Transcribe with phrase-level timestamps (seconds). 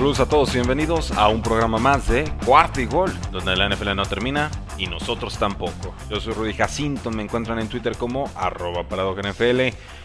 [0.00, 3.94] Saludos a todos y bienvenidos a un programa más de Cuarto Gol, donde la NFL
[3.94, 5.94] no termina y nosotros tampoco.
[6.08, 9.60] Yo soy Rudy Jacinto, me encuentran en Twitter como arroba NFL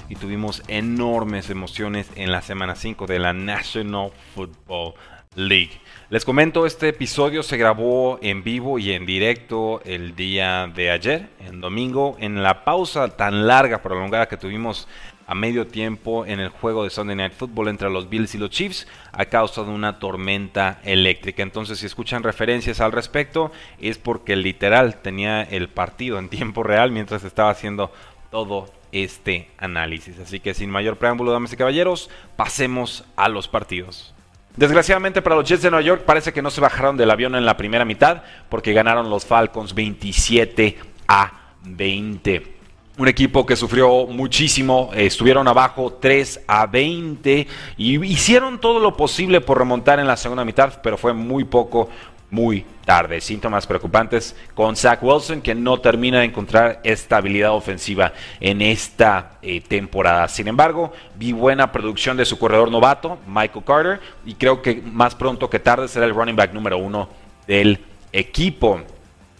[0.09, 4.95] y tuvimos enormes emociones en la semana 5 de la National Football
[5.35, 5.79] League.
[6.09, 11.29] Les comento, este episodio se grabó en vivo y en directo el día de ayer,
[11.39, 14.89] en domingo, en la pausa tan larga, prolongada que tuvimos
[15.27, 18.49] a medio tiempo en el juego de Sunday Night Football entre los Bills y los
[18.49, 21.43] Chiefs a causa de una tormenta eléctrica.
[21.43, 26.91] Entonces, si escuchan referencias al respecto, es porque literal tenía el partido en tiempo real
[26.91, 27.91] mientras estaba haciendo
[28.29, 30.19] todo este análisis.
[30.19, 34.13] Así que sin mayor preámbulo, damas y caballeros, pasemos a los partidos.
[34.55, 37.45] Desgraciadamente para los Jets de Nueva York parece que no se bajaron del avión en
[37.45, 40.77] la primera mitad porque ganaron los Falcons 27
[41.09, 42.54] a 20
[42.97, 49.41] un equipo que sufrió muchísimo, estuvieron abajo 3 a 20 y hicieron todo lo posible
[49.41, 51.89] por remontar en la segunda mitad, pero fue muy poco,
[52.29, 53.19] muy tarde.
[53.19, 59.59] Síntomas preocupantes con Zach Wilson, que no termina de encontrar estabilidad ofensiva en esta eh,
[59.59, 60.27] temporada.
[60.29, 65.15] Sin embargo, vi buena producción de su corredor novato, Michael Carter, y creo que más
[65.15, 67.09] pronto que tarde será el running back número uno
[67.45, 67.79] del
[68.13, 68.81] equipo.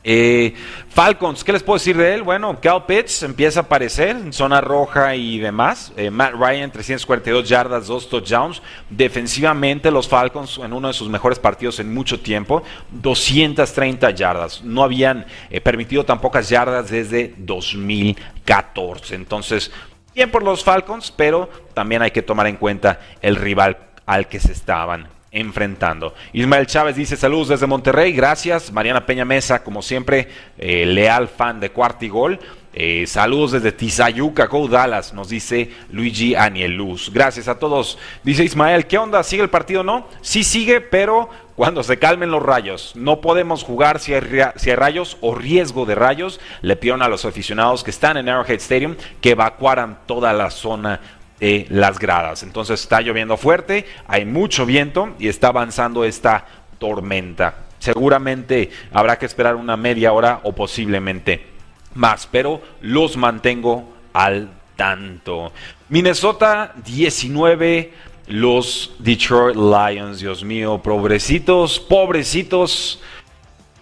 [0.08, 0.53] Eh,
[0.89, 2.22] Falcons, ¿qué les puedo decir de él?
[2.22, 5.92] Bueno, Cal Pitts empieza a aparecer en zona roja y demás.
[5.98, 8.61] Eh, Matt Ryan, 342 yardas, 2 touchdowns.
[8.88, 12.61] Defensivamente, los Falcons en uno de sus mejores partidos en mucho tiempo,
[12.92, 14.64] 230 yardas.
[14.64, 19.15] No habían eh, permitido tan pocas yardas desde 2014.
[19.15, 19.71] Entonces,
[20.14, 24.39] bien por los Falcons, pero también hay que tomar en cuenta el rival al que
[24.39, 26.15] se estaban enfrentando.
[26.33, 28.71] Ismael Chávez dice saludos desde Monterrey, gracias.
[28.71, 32.39] Mariana Peña Mesa, como siempre, eh, leal fan de Cuartigol.
[32.77, 37.09] Eh, saludos desde Tizayuca, Go Dallas, nos dice Luigi Anieluz.
[37.13, 37.97] Gracias a todos.
[38.23, 39.23] Dice Ismael, ¿qué onda?
[39.23, 40.07] ¿Sigue el partido no?
[40.21, 42.93] Sí sigue, pero cuando se calmen los rayos.
[42.95, 44.21] No podemos jugar si hay,
[44.55, 46.39] si hay rayos o riesgo de rayos.
[46.61, 50.99] Le pidieron a los aficionados que están en Arrowhead Stadium que evacuaran toda la zona
[51.39, 52.43] de las gradas.
[52.43, 56.45] Entonces está lloviendo fuerte, hay mucho viento y está avanzando esta
[56.77, 57.65] tormenta.
[57.79, 61.45] Seguramente habrá que esperar una media hora o posiblemente
[61.93, 65.51] más, pero los mantengo al tanto.
[65.89, 67.93] Minnesota 19,
[68.27, 73.02] los Detroit Lions, Dios mío, pobrecitos, pobrecitos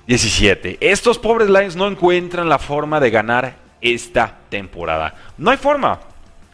[0.07, 0.77] 17.
[0.81, 5.15] Estos pobres Lions no encuentran la forma de ganar esta temporada.
[5.37, 5.99] No hay forma.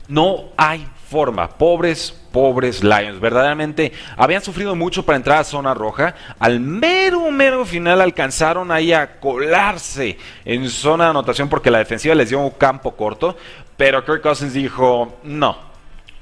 [0.10, 1.48] No hay forma.
[1.48, 3.20] Pobres, pobres Lions.
[3.20, 6.16] Verdaderamente habían sufrido mucho para entrar a zona roja.
[6.40, 12.16] Al mero, mero final alcanzaron ahí a colarse en zona de anotación porque la defensiva
[12.16, 13.38] les dio un campo corto.
[13.78, 15.58] Pero Kirk Cousins dijo, no,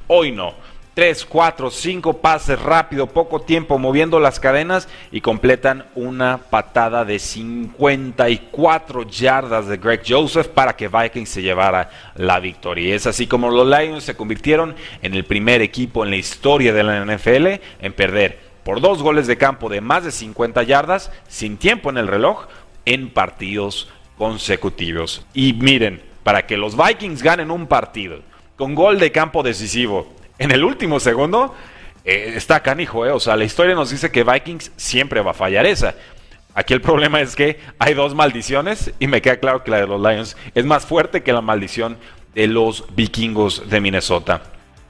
[0.07, 0.53] hoy no.
[0.97, 7.19] 3, 4, 5 pases rápido, poco tiempo moviendo las cadenas y completan una patada de
[7.19, 12.87] 54 yardas de Greg Joseph para que Vikings se llevara la victoria.
[12.87, 16.73] Y es así como los Lions se convirtieron en el primer equipo en la historia
[16.73, 17.47] de la NFL
[17.79, 21.97] en perder por dos goles de campo de más de 50 yardas sin tiempo en
[21.99, 22.47] el reloj
[22.85, 23.87] en partidos
[24.17, 25.27] consecutivos.
[25.35, 28.21] Y miren, para que los Vikings ganen un partido
[28.55, 31.55] con gol de campo decisivo en el último segundo,
[32.05, 33.11] eh, está canijo, ¿eh?
[33.11, 35.95] O sea, la historia nos dice que Vikings siempre va a fallar esa.
[36.53, 39.87] Aquí el problema es que hay dos maldiciones y me queda claro que la de
[39.87, 41.97] los Lions es más fuerte que la maldición
[42.33, 44.41] de los vikingos de Minnesota.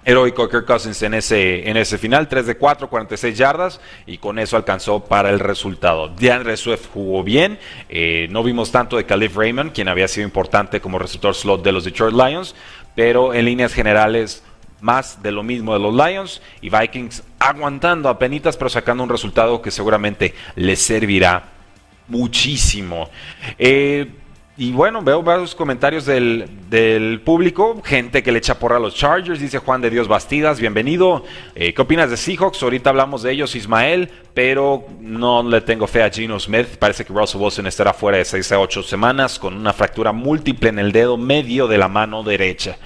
[0.05, 4.39] Heroico Kirk Cousins en ese, en ese final, 3 de 4, 46 yardas y con
[4.39, 6.07] eso alcanzó para el resultado.
[6.07, 7.59] DeAndre Swift jugó bien,
[7.89, 11.73] eh, no vimos tanto de Calif Raymond, quien había sido importante como receptor slot de
[11.73, 12.55] los Detroit Lions,
[12.95, 14.43] pero en líneas generales
[14.81, 19.09] más de lo mismo de los Lions y Vikings aguantando a penitas pero sacando un
[19.09, 21.43] resultado que seguramente les servirá
[22.07, 23.09] muchísimo.
[23.57, 24.07] Eh,
[24.59, 29.39] y bueno, veo varios comentarios del, público, gente que le echa porra a los Chargers,
[29.39, 31.23] dice Juan de Dios Bastidas, bienvenido.
[31.53, 32.63] Eh, ¿Qué opinas de Seahawks?
[32.63, 36.77] Ahorita hablamos de ellos, Ismael, pero no le tengo fe a Gino Smith.
[36.79, 40.69] Parece que Russell Wilson estará fuera de 6 a 8 semanas con una fractura múltiple
[40.69, 42.79] en el dedo medio de la mano derecha.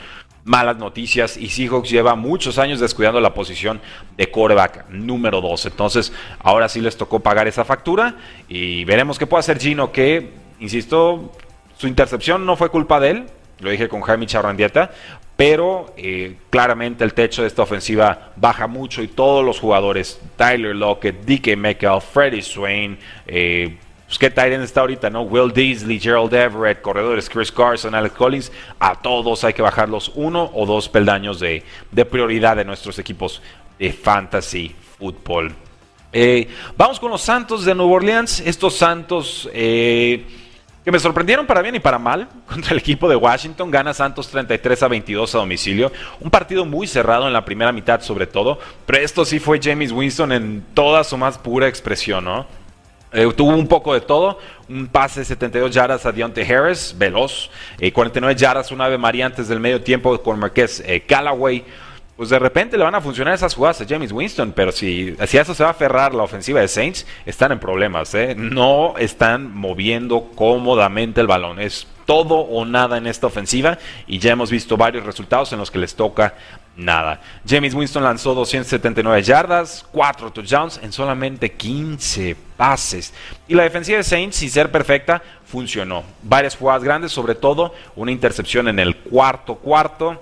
[0.43, 3.79] Malas noticias y Seahawks lleva muchos años descuidando la posición
[4.17, 5.67] de quarterback número 2.
[5.67, 8.15] Entonces, ahora sí les tocó pagar esa factura
[8.47, 11.31] y veremos qué puede hacer Gino, que, insisto,
[11.77, 13.25] su intercepción no fue culpa de él,
[13.59, 14.91] lo dije con Jaime Charrandieta,
[15.35, 20.75] pero eh, claramente el techo de esta ofensiva baja mucho y todos los jugadores, Tyler
[20.75, 23.77] Lockett, DK Metcalf, Freddie Swain, eh,
[24.11, 25.21] pues qué Titan está ahorita, ¿no?
[25.21, 30.51] Will Disley, Gerald Everett, corredores Chris Carson, Alex Collins, a todos hay que bajarlos uno
[30.53, 31.63] o dos peldaños de,
[32.11, 33.41] prioridad de nuestros equipos
[33.79, 35.55] de fantasy football.
[36.11, 38.41] Eh, vamos con los Santos de Nueva Orleans.
[38.41, 39.49] Estos Santos
[40.83, 43.71] que me sorprendieron para bien y para mal contra el equipo de Washington.
[43.71, 45.89] Gana Santos 33 a 22 a domicilio.
[46.19, 49.93] Un partido muy cerrado en la primera mitad sobre todo, pero esto sí fue James
[49.93, 52.59] Winston en toda su más pura expresión, ¿no?
[53.13, 57.49] Eh, tuvo un poco de todo, un pase de 72 yardas a Deontay Harris, veloz,
[57.93, 61.65] 49 eh, yardas, una ave María antes del medio tiempo con Marqués eh, Callaway,
[62.15, 65.37] pues de repente le van a funcionar esas jugadas a James Winston, pero si, si
[65.37, 68.35] a eso se va a aferrar la ofensiva de Saints, están en problemas, ¿eh?
[68.37, 71.59] No están moviendo cómodamente el balón.
[71.59, 75.71] Es todo o nada en esta ofensiva y ya hemos visto varios resultados en los
[75.71, 76.33] que les toca
[76.75, 77.21] nada.
[77.47, 83.13] James Winston lanzó 279 yardas, 4 touchdowns en solamente 15 pases.
[83.47, 86.03] Y la defensiva de Saints, sin ser perfecta, funcionó.
[86.21, 90.21] Varias jugadas grandes, sobre todo una intercepción en el cuarto cuarto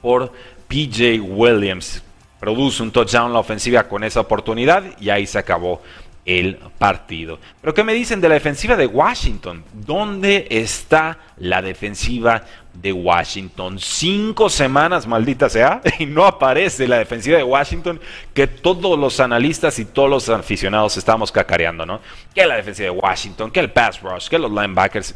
[0.00, 0.32] por
[0.66, 2.02] PJ Williams.
[2.40, 5.82] Produce un touchdown la ofensiva con esa oportunidad y ahí se acabó
[6.28, 7.38] el partido.
[7.62, 9.64] Pero ¿qué me dicen de la defensiva de Washington?
[9.72, 12.42] ¿Dónde está la defensiva
[12.74, 13.78] de Washington?
[13.78, 17.98] Cinco semanas, maldita sea, y no aparece la defensiva de Washington
[18.34, 22.02] que todos los analistas y todos los aficionados estamos cacareando, ¿no?
[22.34, 25.14] Que la defensiva de Washington, que el pass rush, que los linebackers.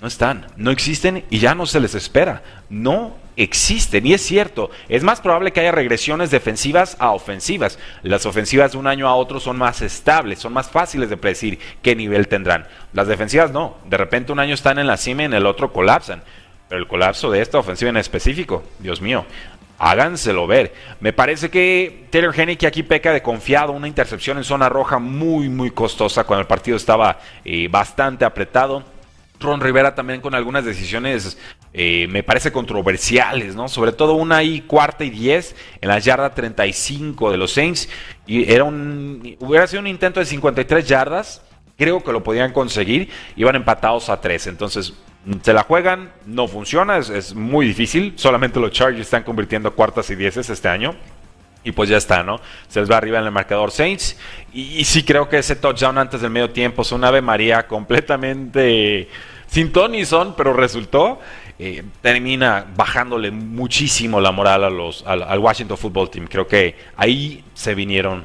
[0.00, 2.42] No están, no existen y ya no se les espera.
[2.68, 4.06] No existen.
[4.06, 7.78] Y es cierto, es más probable que haya regresiones defensivas a ofensivas.
[8.02, 11.58] Las ofensivas de un año a otro son más estables, son más fáciles de predecir
[11.80, 12.66] qué nivel tendrán.
[12.92, 13.78] Las defensivas no.
[13.86, 16.22] De repente un año están en la cima y en el otro colapsan.
[16.68, 19.24] Pero el colapso de esta ofensiva en específico, Dios mío,
[19.78, 20.74] háganselo ver.
[21.00, 25.48] Me parece que Taylor que aquí peca de confiado, una intercepción en zona roja muy,
[25.48, 28.95] muy costosa cuando el partido estaba eh, bastante apretado
[29.40, 31.38] Ron Rivera también con algunas decisiones,
[31.72, 33.68] eh, me parece controversiales, ¿no?
[33.68, 37.88] Sobre todo una ahí cuarta y diez en la yarda 35 de los Saints.
[38.26, 41.42] Y era un, hubiera sido un intento de 53 yardas,
[41.76, 44.46] creo que lo podían conseguir, iban empatados a 3.
[44.48, 44.94] Entonces,
[45.42, 48.14] se la juegan, no funciona, es, es muy difícil.
[48.16, 50.94] Solamente los Chargers están convirtiendo cuartas y dieces este año.
[51.66, 52.40] Y pues ya está, ¿no?
[52.68, 54.16] Se les va arriba en el marcador Saints.
[54.52, 59.08] Y, sí creo que ese touchdown antes del medio tiempo es un Ave María completamente
[59.48, 61.18] sin Tony son, pero resultó.
[61.58, 66.28] Eh, termina bajándole muchísimo la moral a los, al, Washington Football Team.
[66.28, 68.24] Creo que ahí se vinieron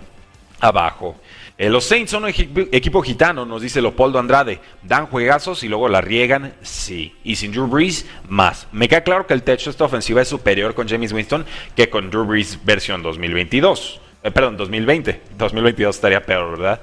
[0.60, 1.16] abajo.
[1.62, 4.60] Eh, los Saints son un equipo gitano, nos dice Leopoldo Andrade.
[4.82, 7.16] Dan juegazos y luego la riegan, sí.
[7.24, 8.68] Y sin Drew Brees, más.
[8.72, 11.88] Me queda claro que el techo de esta ofensiva es superior con James Winston que
[11.88, 14.02] con Drew Brees versión 2022.
[14.24, 15.22] Eh, perdón, 2020.
[15.38, 16.82] 2022 estaría peor, ¿verdad?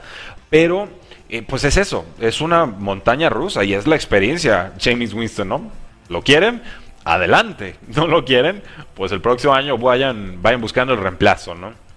[0.48, 0.88] Pero,
[1.28, 2.06] eh, pues es eso.
[2.20, 4.74] Es una montaña rusa y es la experiencia.
[4.80, 5.72] James Winston, ¿no?
[6.08, 6.62] ¿Lo quieren?
[7.02, 7.74] Adelante.
[7.96, 8.62] ¿No lo quieren?
[8.94, 11.87] Pues el próximo año vayan, vayan buscando el reemplazo, ¿no?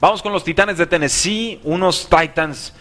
[0.00, 2.72] Vamos con los Titanes de Tennessee, unos Titans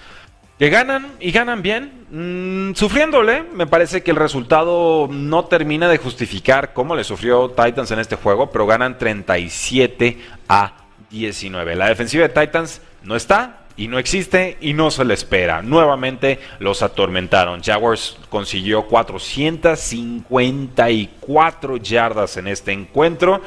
[0.59, 3.41] que ganan y ganan bien, mm, sufriéndole.
[3.41, 8.17] Me parece que el resultado no termina de justificar cómo le sufrió Titans en este
[8.17, 10.74] juego, pero ganan 37 a
[11.09, 11.75] 19.
[11.75, 15.62] La defensiva de Titans no está, y no existe y no se le espera.
[15.62, 17.63] Nuevamente los atormentaron.
[17.63, 23.41] Jaguars consiguió 454 yardas en este encuentro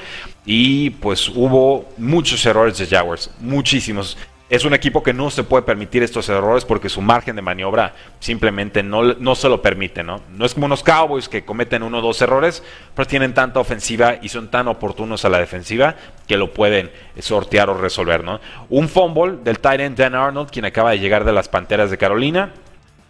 [0.44, 4.16] y pues hubo muchos errores de Jaguars, muchísimos
[4.50, 7.94] es un equipo que no se puede permitir estos errores porque su margen de maniobra
[8.18, 10.22] simplemente no, no, se lo permite, ¿no?
[10.32, 14.16] No es como unos Cowboys que cometen uno o dos errores, pero tienen tanta ofensiva
[14.20, 15.94] y son tan oportunos a la defensiva
[16.26, 18.40] que lo pueden sortear o resolver, ¿no?
[18.68, 21.98] Un fumble del tight end Dan Arnold, quien acaba de llegar de las Panteras de
[21.98, 22.52] Carolina,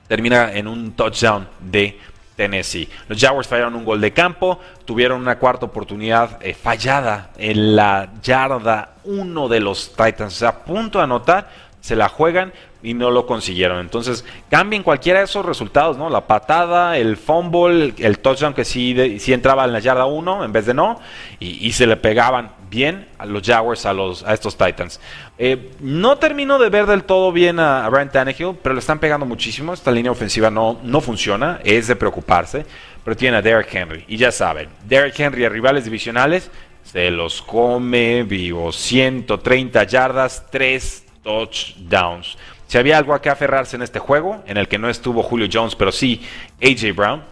[0.08, 1.98] termina en un touchdown de
[2.40, 2.88] Tennessee.
[3.06, 8.08] Los Jaguars fallaron un gol de campo, tuvieron una cuarta oportunidad eh, fallada en la
[8.22, 11.50] yarda uno de los Titans, a punto de anotar,
[11.82, 13.78] se la juegan y no lo consiguieron.
[13.80, 16.08] Entonces, cambien cualquiera de esos resultados, ¿no?
[16.08, 20.50] La patada, el fumble, el touchdown que sí, sí entraba en la yarda 1 en
[20.50, 20.98] vez de no,
[21.40, 25.00] y, se le pegaban bien a los Jaguars, a, los, a estos Titans.
[25.36, 29.00] Eh, no termino de ver del todo bien a, a Ryan Tannehill, pero le están
[29.00, 29.74] pegando muchísimo.
[29.74, 32.64] Esta línea ofensiva no, no funciona, es de preocuparse,
[33.04, 34.04] pero tiene a Derrick Henry.
[34.08, 36.50] Y ya saben, Derrick Henry a rivales divisionales
[36.84, 38.72] se los come vivo.
[38.72, 42.36] 130 yardas, 3 touchdowns.
[42.66, 45.48] Si había algo a que aferrarse en este juego, en el que no estuvo Julio
[45.52, 46.22] Jones, pero sí
[46.62, 47.22] AJ Brown,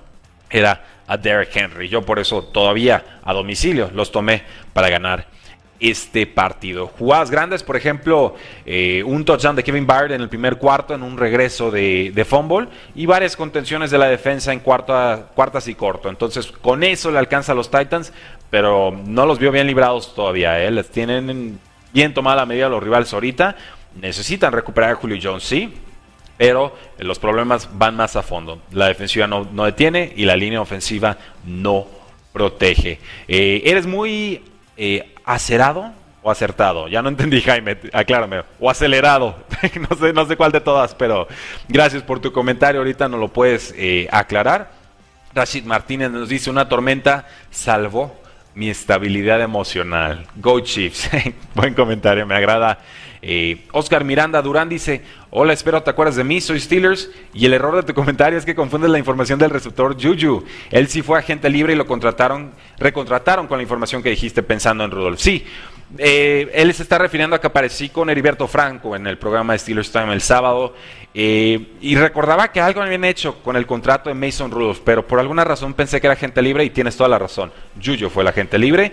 [0.51, 1.89] era a Derrick Henry.
[1.89, 5.27] Yo por eso todavía a domicilio los tomé para ganar
[5.81, 6.89] este partido.
[6.89, 8.35] Jugadas grandes, por ejemplo,
[8.67, 12.25] eh, un touchdown de Kevin Byard en el primer cuarto en un regreso de, de
[12.25, 16.09] fumble y varias contenciones de la defensa en cuartas y corto.
[16.09, 18.13] Entonces, con eso le alcanza a los Titans,
[18.51, 20.63] pero no los vio bien librados todavía.
[20.63, 20.71] ¿eh?
[20.71, 21.59] Les tienen
[21.93, 23.57] bien tomada la medida los rivales ahorita.
[24.01, 25.75] Necesitan recuperar a Julio Jones, sí,
[26.39, 28.63] pero los problemas van más a fondo.
[28.71, 31.87] La defensiva no, detiene y la línea ofensiva no
[32.33, 33.01] protege.
[33.27, 34.43] Eh, eres muy
[34.77, 35.93] eh, acerado
[36.23, 36.89] o acertado.
[36.89, 38.43] Ya no entendí, Jaime, aclárame.
[38.61, 39.37] O acelerado.
[39.91, 41.27] no, sé, no sé cuál de todas, pero
[41.69, 42.81] gracias por tu comentario.
[42.81, 44.71] Ahorita nos lo puedes eh, aclarar.
[45.35, 48.15] Rashid Martínez nos dice: Una tormenta salvó
[48.55, 50.27] mi estabilidad emocional.
[50.37, 51.11] Go Chiefs.
[51.55, 52.79] Buen comentario, me agrada
[53.73, 57.77] Oscar Miranda Durán dice, hola, espero te acuerdas de mí, soy Steelers, y el error
[57.77, 60.45] de tu comentario es que confundes la información del receptor Juju.
[60.71, 64.85] Él sí fue agente libre y lo contrataron, recontrataron con la información que dijiste pensando
[64.85, 65.19] en Rudolph.
[65.19, 65.45] Sí,
[65.97, 69.59] eh, él se está refiriendo a que aparecí con Heriberto Franco en el programa de
[69.59, 70.75] Steelers Time el sábado
[71.15, 75.19] eh, y recordaba que algo habían hecho con el contrato de Mason Rudolph, pero por
[75.19, 77.51] alguna razón pensé que era agente libre y tienes toda la razón.
[77.83, 78.93] Juju fue el agente libre,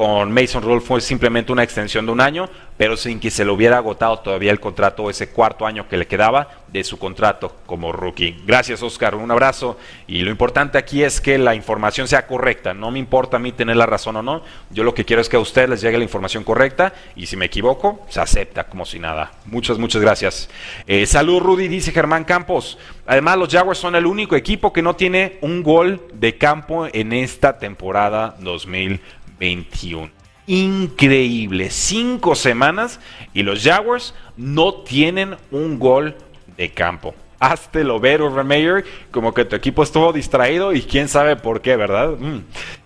[0.00, 3.50] con Mason Rudolph fue simplemente una extensión de un año, pero sin que se le
[3.50, 7.92] hubiera agotado todavía el contrato, ese cuarto año que le quedaba de su contrato como
[7.92, 8.40] rookie.
[8.46, 9.76] Gracias, Oscar, un abrazo.
[10.06, 12.72] Y lo importante aquí es que la información sea correcta.
[12.72, 14.42] No me importa a mí tener la razón o no.
[14.70, 17.36] Yo lo que quiero es que a ustedes les llegue la información correcta y si
[17.36, 19.32] me equivoco, se acepta como si nada.
[19.44, 20.48] Muchas, muchas gracias.
[20.86, 22.78] Eh, salud, Rudy, dice Germán Campos.
[23.06, 27.12] Además, los Jaguars son el único equipo que no tiene un gol de campo en
[27.12, 29.19] esta temporada 2020.
[29.40, 30.10] 21.
[30.46, 33.00] Increíble, cinco semanas
[33.32, 36.16] y los Jaguars no tienen un gol
[36.56, 37.14] de campo.
[37.38, 41.74] Hazte lo ver, Urban como que tu equipo estuvo distraído y quién sabe por qué,
[41.76, 42.10] ¿verdad?
[42.18, 42.40] Mm.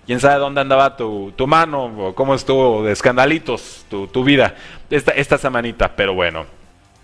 [0.07, 4.55] Quién sabe dónde andaba tu, mano o cómo estuvo de escandalitos tu, vida
[4.91, 6.47] esta, esta semanita, pero bueno.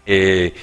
[0.07, 0.55] Eh,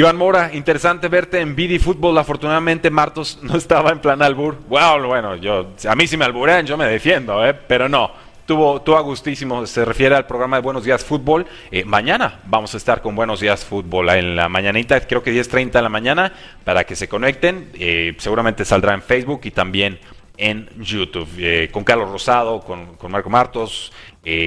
[0.00, 2.16] Iván Mora, interesante verte en BD Fútbol.
[2.16, 4.56] Afortunadamente Martos no estaba en plan albur.
[4.66, 7.52] Wow, bueno, yo, a mí si me alburean yo me defiendo, ¿eh?
[7.52, 8.10] pero no.
[8.46, 11.46] Tuvo, tuvo gustísimo, se refiere al programa de Buenos Días Fútbol.
[11.70, 15.72] Eh, mañana vamos a estar con Buenos Días Fútbol en la mañanita, creo que 10.30
[15.72, 16.32] de la mañana,
[16.64, 17.70] para que se conecten.
[17.74, 20.00] Eh, seguramente saldrá en Facebook y también
[20.38, 21.28] en YouTube.
[21.36, 23.92] Eh, con Carlos Rosado, con, con Marco Martos,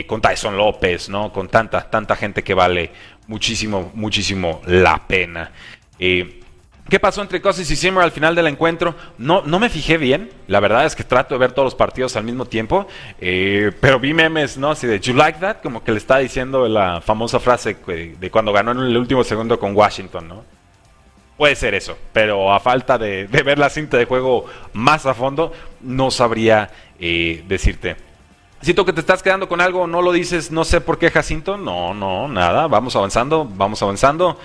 [0.08, 1.32] con Tyson López, ¿no?
[1.32, 2.92] Con tanta, tanta gente que vale
[3.28, 5.52] muchísimo, muchísimo la pena.
[6.00, 6.40] Eh,
[6.90, 8.96] ¿Qué pasó entre Cousins y Zimmer al final del encuentro?
[9.18, 10.30] No, no me fijé bien.
[10.48, 12.88] La verdad es que trato de ver todos los partidos al mismo tiempo.
[13.20, 14.72] Eh, pero vi memes, ¿no?
[14.72, 15.58] Así de, ¿you like that?
[15.64, 19.58] Como que le está diciendo la famosa frase de cuando ganó en el último segundo
[19.58, 20.44] con Washington, ¿no?
[21.38, 25.52] Puede ser eso, pero a falta de, ver la cinta de juego más a fondo,
[25.82, 27.96] no sabría eh, decirte.
[28.64, 31.58] Siento que te estás quedando con algo, no lo dices, no sé por qué Jacinto.
[31.58, 34.40] No, no, nada, vamos avanzando, vamos avanzando.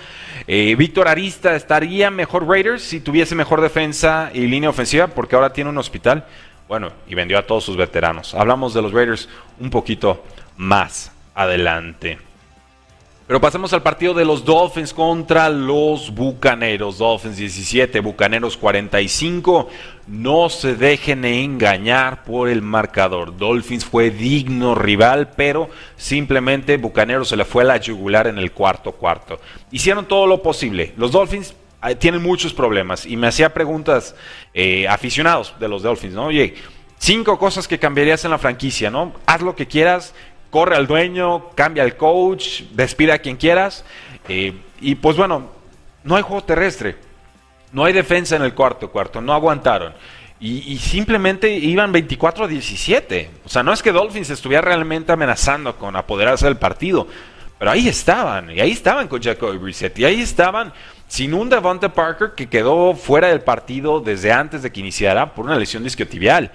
[0.45, 5.07] Eh, Víctor Arista, ¿estaría mejor Raiders si tuviese mejor defensa y línea ofensiva?
[5.07, 6.25] Porque ahora tiene un hospital.
[6.67, 8.35] Bueno, y vendió a todos sus veteranos.
[8.35, 10.21] Hablamos de los Raiders un poquito
[10.57, 12.28] más adelante.
[13.29, 16.97] Pero pasemos al partido de los Dolphins contra los Bucaneros.
[16.97, 19.69] Dolphins 17, Bucaneros 45.
[20.07, 23.37] No se dejen engañar por el marcador.
[23.37, 28.51] Dolphins fue digno rival, pero simplemente Bucaneros se le fue a la yugular en el
[28.51, 29.39] cuarto cuarto.
[29.69, 30.93] Hicieron todo lo posible.
[30.97, 34.15] Los Dolphins eh, tienen muchos problemas y me hacía preguntas
[34.55, 36.25] eh, aficionados de los Dolphins, ¿no?
[36.25, 36.55] Oye,
[36.97, 39.13] cinco cosas que cambiarías en la franquicia, ¿no?
[39.27, 40.15] Haz lo que quieras,
[40.49, 43.85] corre al dueño, cambia al coach, despide a quien quieras.
[44.27, 45.49] Eh, y pues bueno,
[46.03, 46.97] no hay juego terrestre,
[47.71, 49.93] no hay defensa en el cuarto cuarto, no aguantaron.
[50.41, 53.29] Y, simplemente iban 24 a 17.
[53.43, 57.07] O sea, no es que Dolphins estuviera realmente amenazando con apoderarse del partido.
[57.57, 60.71] Pero ahí estaban, y ahí estaban con Jacoby Brissett, y ahí estaban
[61.09, 65.43] sin un Devonta Parker que quedó fuera del partido desde antes de que iniciara por
[65.43, 66.53] una lesión discotibial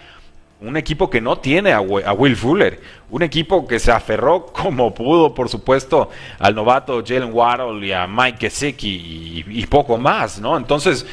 [0.64, 2.80] un equipo que no tiene a, Will Fuller,
[3.10, 8.06] un equipo que se aferró como pudo, por supuesto, al novato Jalen Waddle y a
[8.06, 10.56] Mike Gesicki y, poco más, ¿no?
[10.56, 11.06] Entonces,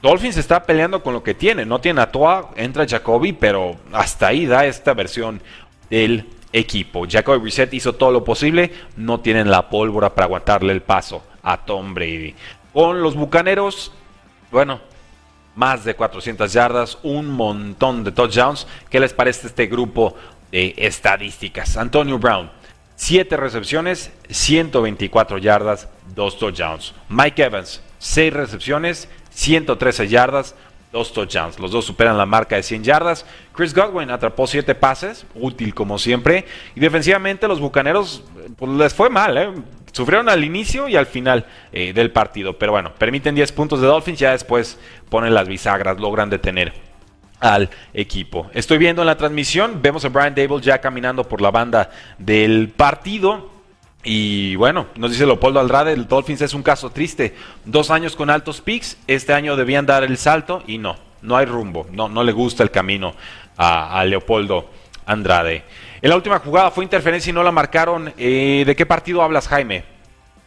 [0.00, 1.64] Dolphins está peleando con lo que tiene.
[1.64, 5.40] No tiene a Toa, entra Jacoby, pero hasta ahí da esta versión
[5.90, 7.06] del equipo.
[7.08, 11.64] Jacoby Brissett hizo todo lo posible, no tienen la pólvora para aguantarle el paso a
[11.64, 12.34] Tom Brady.
[12.72, 13.92] Con los Bucaneros,
[14.50, 14.80] bueno,
[15.54, 18.66] más de 400 yardas, un montón de touchdowns.
[18.90, 20.14] ¿Qué les parece este grupo
[20.50, 21.76] de estadísticas?
[21.76, 22.50] Antonio Brown,
[22.96, 26.94] 7 recepciones, 124 yardas, 2 touchdowns.
[27.08, 30.54] Mike Evans, 6 recepciones, 113 yardas,
[30.92, 31.58] 2 touchdowns.
[31.58, 33.26] Los dos superan la marca de 100 yardas.
[33.54, 36.46] Chris Godwin atrapó 7 pases, útil como siempre.
[36.74, 38.22] Y defensivamente los Bucaneros
[38.56, 39.52] pues, les fue mal, ¿eh?
[39.92, 42.58] Sufrieron al inicio y al final eh, del partido.
[42.58, 44.18] Pero bueno, permiten 10 puntos de Dolphins.
[44.18, 46.72] Ya después ponen las bisagras, logran detener
[47.40, 48.50] al equipo.
[48.54, 52.70] Estoy viendo en la transmisión, vemos a Brian Dable ya caminando por la banda del
[52.70, 53.50] partido.
[54.04, 57.34] Y bueno, nos dice Leopoldo Alrade, el Dolphins es un caso triste.
[57.64, 61.46] Dos años con altos picks, este año debían dar el salto y no, no hay
[61.46, 63.14] rumbo, no, no le gusta el camino
[63.56, 64.70] a Leopoldo
[65.06, 65.64] Andrade.
[66.02, 68.12] En la última jugada fue interferencia y no la marcaron.
[68.18, 69.84] Eh, ¿De qué partido hablas, Jaime?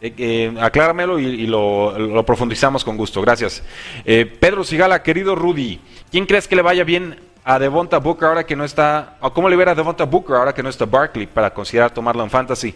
[0.02, 3.22] Eh, eh, y, lo, profundizamos con gusto.
[3.22, 3.62] Gracias.
[4.04, 8.54] Pedro Sigala, querido Rudy, ¿quién crees que le vaya bien a Devonta Booker ahora que
[8.54, 9.16] no está...
[9.32, 12.28] cómo le verá a Devonta Booker ahora que no está Barkley para considerar tomarlo en
[12.28, 12.74] fantasy?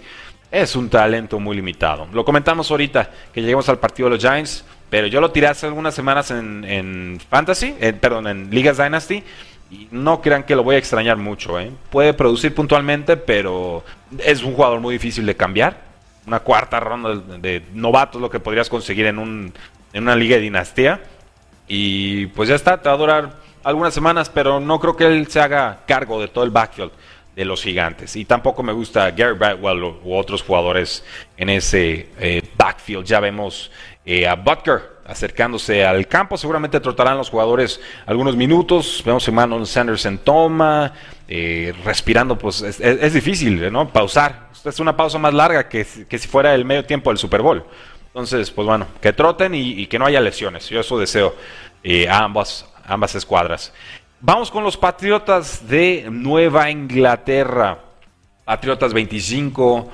[0.50, 2.08] Es un talento muy limitado.
[2.14, 5.66] Lo comentamos ahorita que lleguemos al partido de los Giants, pero yo lo tiré hace
[5.66, 9.22] algunas semanas en, fantasy, perdón, en Ligas Dynasty
[9.70, 11.58] y no crean que lo voy a extrañar mucho.
[11.60, 11.70] ¿eh?
[11.90, 13.84] Puede producir puntualmente, pero
[14.18, 15.88] es un jugador muy difícil de cambiar.
[16.26, 19.52] Una cuarta ronda de, novatos lo que podrías conseguir en, un,
[19.92, 21.00] en una liga de dinastía.
[21.68, 23.30] Y pues ya está, te va a durar
[23.62, 26.90] algunas semanas, pero no creo que él se haga cargo de todo el backfield
[27.40, 28.16] de los gigantes.
[28.16, 31.02] Y tampoco me gusta Gary Bradwell u otros jugadores
[31.38, 33.06] en ese eh, backfield.
[33.06, 33.70] Ya vemos
[34.04, 36.36] eh, a Butker acercándose al campo.
[36.36, 39.02] Seguramente trotarán los jugadores algunos minutos.
[39.06, 40.92] Vemos a Manuel Sanders en toma,
[41.26, 43.88] eh, respirando, pues es, difícil, ¿no?
[43.88, 44.50] Pausar.
[44.62, 47.64] Es una pausa más larga que, que, si fuera el medio tiempo del Super Bowl.
[48.08, 50.68] Entonces, pues bueno, que troten y, que no haya lesiones.
[50.68, 51.34] Yo eso deseo
[51.82, 53.72] eh, a ambas, ambas escuadras.
[54.22, 57.78] Vamos con los Patriotas de Nueva Inglaterra.
[58.44, 59.88] Patriotas 25,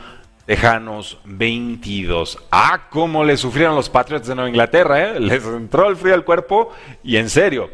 [0.44, 2.36] Tejanos 22.
[2.50, 5.20] Ah, cómo le sufrieron los Patriots de Nueva Inglaterra, ¿eh?
[5.20, 6.72] Les entró el frío al cuerpo
[7.04, 7.70] y en serio.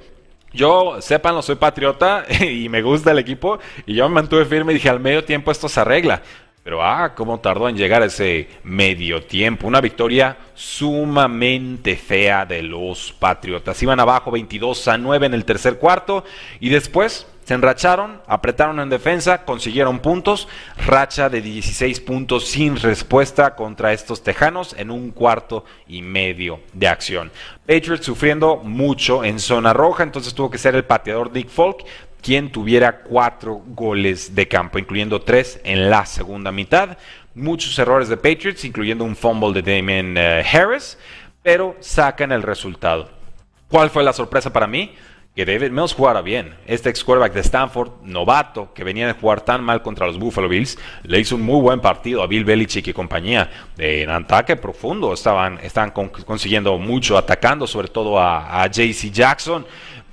[0.52, 4.74] Yo, sépanlo, soy patriota y me gusta el equipo y yo me mantuve firme y
[4.74, 6.20] dije al medio tiempo esto se arregla.
[6.62, 9.66] Pero ah, cómo tardó en llegar ese medio tiempo.
[9.66, 13.82] Una victoria sumamente fea de los Patriotas.
[13.82, 16.24] Iban abajo 22 a 9 en el tercer cuarto
[16.60, 20.46] y después se enracharon, apretaron en defensa, consiguieron puntos,
[20.86, 26.86] racha de 16 puntos sin respuesta contra estos Tejanos en un cuarto y medio de
[26.86, 27.32] acción.
[27.66, 31.84] Patriots sufriendo mucho en zona roja, entonces tuvo que ser el pateador Dick Folk
[32.22, 36.96] quien tuviera cuatro goles de campo, incluyendo tres en la segunda mitad.
[37.34, 40.98] Muchos errores de Patriots, incluyendo un fumble de Damien eh, Harris,
[41.42, 43.10] pero sacan el resultado.
[43.68, 44.92] ¿Cuál fue la sorpresa para mí?
[45.34, 46.54] que David Mills jugara bien.
[46.66, 50.48] Este ex quarterback de Stanford, novato, que venía de jugar tan mal contra los Buffalo
[50.48, 53.50] Bills, le hizo un muy buen partido a Bill Belichick y compañía.
[53.78, 59.64] En ataque profundo, estaban, estaban consiguiendo mucho, atacando sobre todo a, JC Jackson.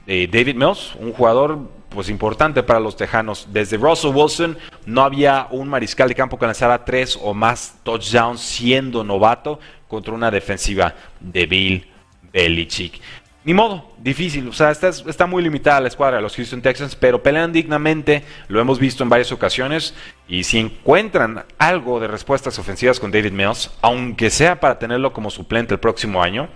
[0.07, 3.47] Eh, David Mills, un jugador pues importante para los Tejanos.
[3.51, 8.41] Desde Russell Wilson no había un mariscal de campo que lanzara tres o más touchdowns
[8.41, 11.87] siendo novato contra una defensiva de Bill
[12.31, 13.01] Belichick
[13.49, 14.47] ni modo, difícil.
[14.47, 18.23] O sea, está, está, muy limitada la escuadra de los Houston Texans, pero pelean dignamente.
[18.47, 19.93] Lo hemos visto en varias ocasiones.
[20.27, 25.31] Y si encuentran algo de respuestas ofensivas con David Mills, aunque sea para tenerlo como
[25.31, 26.49] suplente el próximo año,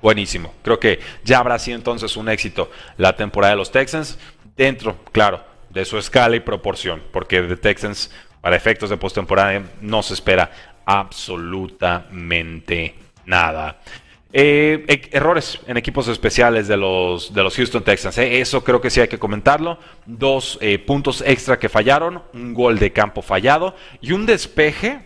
[0.00, 0.54] buenísimo.
[0.62, 4.18] Creo que ya habrá sido entonces un éxito la temporada de los Texans,
[4.56, 8.10] dentro, claro, de su escala y proporción, porque de Texans,
[8.40, 10.50] para efectos de postemporada, no se espera
[10.84, 13.78] absolutamente nada.
[14.34, 18.16] Eh, e, errores en equipos especiales de los, de los Houston Texans.
[18.18, 18.40] ¿eh?
[18.40, 19.78] Eso creo que sí hay que comentarlo.
[20.06, 25.00] Dos eh, puntos extra que fallaron, un gol de campo fallado y un despeje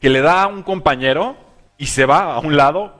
[0.00, 1.36] que le da a un compañero
[1.78, 2.94] y se va a un lado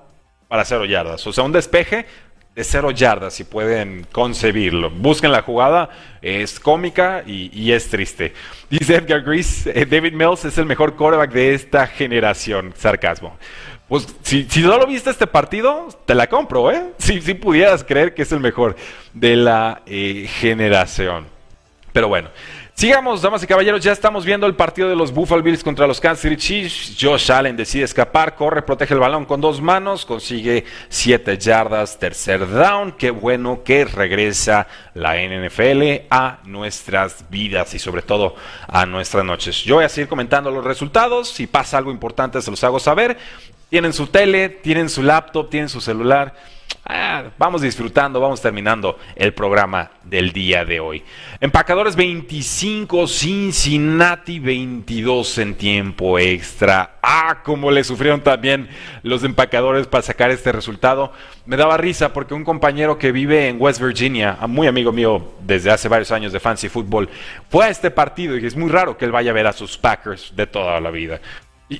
[0.49, 1.27] para cero yardas.
[1.27, 2.07] O sea, un despeje
[2.55, 4.91] de cero yardas, si pueden concebirlo.
[4.91, 5.89] Busquen la jugada,
[6.21, 8.35] es cómica y, es triste.
[8.69, 12.75] Dice Edgar Grease, David Mills es el mejor quarterback de esta generación.
[12.77, 13.37] Sarcasmo.
[13.89, 16.83] Pues si, si no lo viste este partido, te la compro, ¿eh?
[16.99, 18.77] Si, si pudieras creer que es el mejor
[19.13, 21.27] de la eh, generación.
[21.93, 22.31] Pero bueno,
[22.75, 23.83] sigamos, damas y caballeros.
[23.83, 26.97] Ya estamos viendo el partido de los Buffalo Bills contra los Kansas City Chiefs.
[27.01, 32.49] Josh Allen decide escapar, corre, protege el balón con dos manos, consigue siete yardas, tercer
[32.49, 32.93] down.
[32.93, 38.35] Qué bueno que regresa la NFL a nuestras vidas y sobre todo
[38.67, 39.63] a nuestras noches.
[39.63, 41.29] Yo voy a seguir comentando los resultados.
[41.29, 43.17] Si pasa algo importante, se los hago saber.
[43.69, 46.35] Tienen su tele, tienen su laptop, tienen su celular
[46.85, 51.03] Ah, vamos disfrutando, vamos terminando el programa del día de hoy.
[51.41, 56.99] Empacadores 25, Cincinnati 22 en tiempo extra.
[57.03, 58.69] Ah, cómo le sufrieron también
[59.03, 61.13] los empacadores para sacar este resultado.
[61.47, 65.71] Me daba risa porque un compañero que vive en West Virginia, muy amigo mío desde
[65.71, 67.09] hace varios años de fancy fútbol,
[67.49, 69.79] fue a este partido y es muy raro que él vaya a ver a sus
[69.79, 71.21] Packers de toda la vida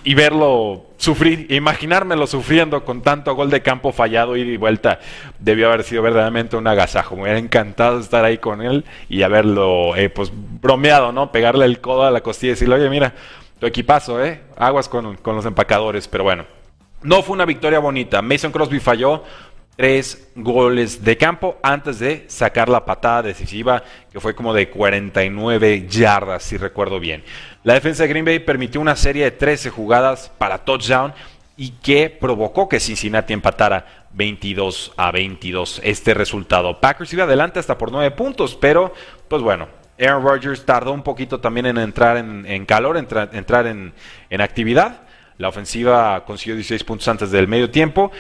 [0.05, 5.01] y, verlo sufrir, imaginármelo sufriendo con tanto gol de campo fallado, ida y vuelta,
[5.39, 7.17] debió haber sido verdaderamente un agasajo.
[7.17, 11.33] Me hubiera encantado estar ahí con él y haberlo, eh, pues, bromeado, ¿no?
[11.33, 13.15] Pegarle el codo a la costilla y decirle, oye, mira,
[13.59, 14.43] tu equipazo, ¿eh?
[14.57, 16.45] Aguas con, con los empacadores, pero bueno.
[17.03, 18.23] No fue una victoria bonita.
[18.23, 19.25] Mason Crosby falló,
[19.77, 25.87] tres goles de campo antes de sacar la patada decisiva que fue como de 49
[25.89, 27.25] yardas si recuerdo bien.
[27.65, 31.15] La defensa de Green Bay permitió una serie de 13 jugadas para touchdown
[31.57, 36.81] y que provocó que Cincinnati empatara 22 a 22 este resultado.
[36.81, 38.93] Packers iba adelante hasta por 9 puntos, pero
[39.29, 43.93] pues bueno, Aaron Rodgers tardó un poquito también en entrar en, calor, entrar en,
[44.29, 45.03] en actividad.
[45.39, 48.13] La ofensiva consiguió 16 puntos antes del medio tiempo,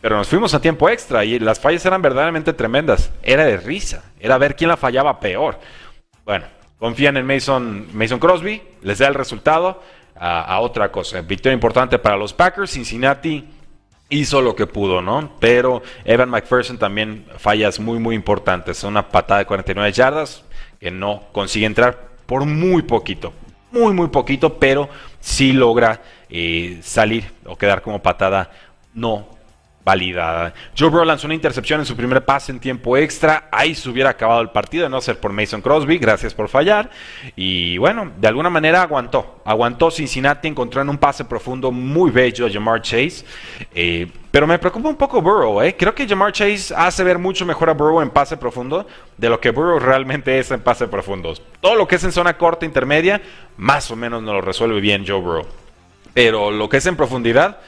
[0.00, 3.10] pero nos fuimos a tiempo extra y las fallas eran verdaderamente tremendas.
[3.22, 4.02] Era de risa.
[4.18, 5.58] Era ver quién la fallaba peor.
[6.24, 6.46] Bueno,
[6.78, 9.82] confían en Mason, Mason Crosby, les da el resultado
[10.16, 11.20] a, otra cosa.
[11.22, 12.70] Victoria importante para los Packers.
[12.70, 13.44] Cincinnati
[14.08, 15.32] hizo lo que pudo, ¿no?
[15.38, 18.84] Pero Evan McPherson también fallas muy, muy importantes.
[18.84, 20.44] Una patada de 49 yardas
[20.78, 23.32] que no consigue entrar por muy poquito.
[23.70, 24.88] Muy, muy poquito, pero
[25.20, 28.50] sí logra eh, salir o quedar como patada
[28.92, 29.39] no
[30.78, 33.48] Joe Burrow lanzó una intercepción en su primer pase en tiempo extra.
[33.50, 35.98] Ahí se hubiera acabado el partido, de no ser por Mason Crosby.
[35.98, 36.90] Gracias por fallar.
[37.36, 39.40] Y bueno, de alguna manera aguantó.
[39.44, 43.24] Aguantó Cincinnati, encontró en un pase profundo muy bello a Jamar Chase.
[43.74, 45.60] Eh, pero me preocupa un poco Burrow.
[45.62, 45.74] Eh.
[45.76, 49.40] Creo que Jamar Chase hace ver mucho mejor a Burrow en pase profundo de lo
[49.40, 51.34] que Burrow realmente es en pase profundo.
[51.60, 53.20] Todo lo que es en zona corta, intermedia,
[53.56, 55.46] más o menos no lo resuelve bien Joe Burrow.
[56.14, 57.58] Pero lo que es en profundidad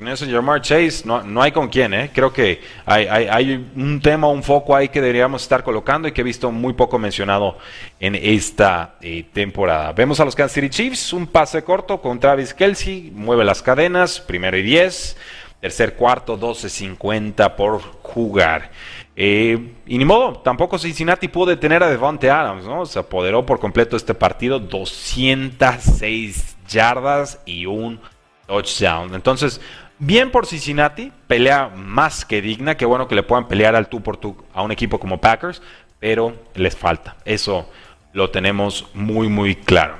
[0.00, 2.10] en eso, Jamar Chase, no, no, hay con quién, ¿eh?
[2.14, 6.22] Creo que hay, hay, un tema, un foco ahí que deberíamos estar colocando y que
[6.22, 7.58] he visto muy poco mencionado
[7.98, 9.92] en esta eh, temporada.
[9.92, 14.20] Vemos a los Kansas City Chiefs, un pase corto con Travis Kelsey, mueve las cadenas,
[14.20, 15.18] primero y 10,
[15.60, 18.70] tercer cuarto, 12.50 por jugar.
[19.14, 22.86] Eh, y ni modo, tampoco Cincinnati pudo detener a Devonte Adams, ¿no?
[22.86, 28.00] Se apoderó por completo este partido, 206 yardas y un
[28.46, 29.14] touchdown.
[29.14, 29.60] Entonces,
[30.02, 34.02] Bien por Cincinnati, pelea más que digna, qué bueno que le puedan pelear al tú
[34.02, 35.60] por tú a un equipo como Packers,
[35.98, 37.16] pero les falta.
[37.26, 37.68] Eso
[38.14, 39.98] lo tenemos muy muy claro.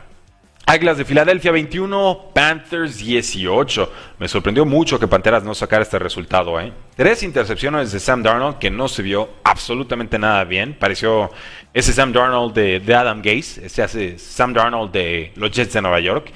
[0.65, 3.93] Águilas de Filadelfia 21, Panthers 18.
[4.19, 6.61] Me sorprendió mucho que Panteras no sacara este resultado.
[6.61, 6.73] ¿eh?
[6.95, 10.75] Tres intercepciones de Sam Darnold que no se vio absolutamente nada bien.
[10.79, 11.31] Pareció
[11.75, 15.83] ese Sam Darnold de, de Adam Gase, ese hace Sam Darnold de los Jets de
[15.83, 16.33] Nueva York.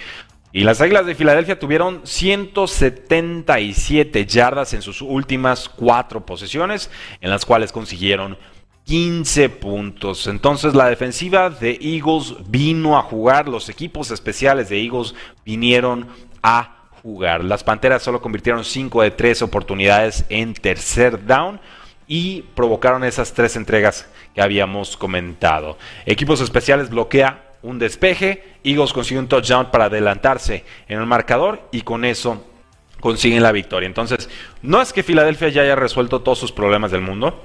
[0.55, 7.45] Y las Águilas de Filadelfia tuvieron 177 yardas en sus últimas cuatro posesiones, en las
[7.45, 8.39] cuales consiguieron
[8.85, 10.29] 15 puntos.
[10.29, 16.07] Entonces la defensiva de Eagles vino a jugar, los equipos especiales de Eagles vinieron
[16.41, 17.43] a jugar.
[17.43, 21.59] Las Panteras solo convirtieron 5 de 3 oportunidades en tercer down
[22.07, 25.79] y provocaron esas tres entregas que habíamos comentado.
[26.07, 31.81] Equipos especiales bloquea un despeje, Eagles consigue un touchdown para adelantarse en el marcador y
[31.81, 32.45] con eso
[33.01, 33.87] consiguen la victoria.
[33.87, 34.29] Entonces,
[34.63, 37.43] no es que Filadelfia ya haya resuelto todos sus problemas del mundo,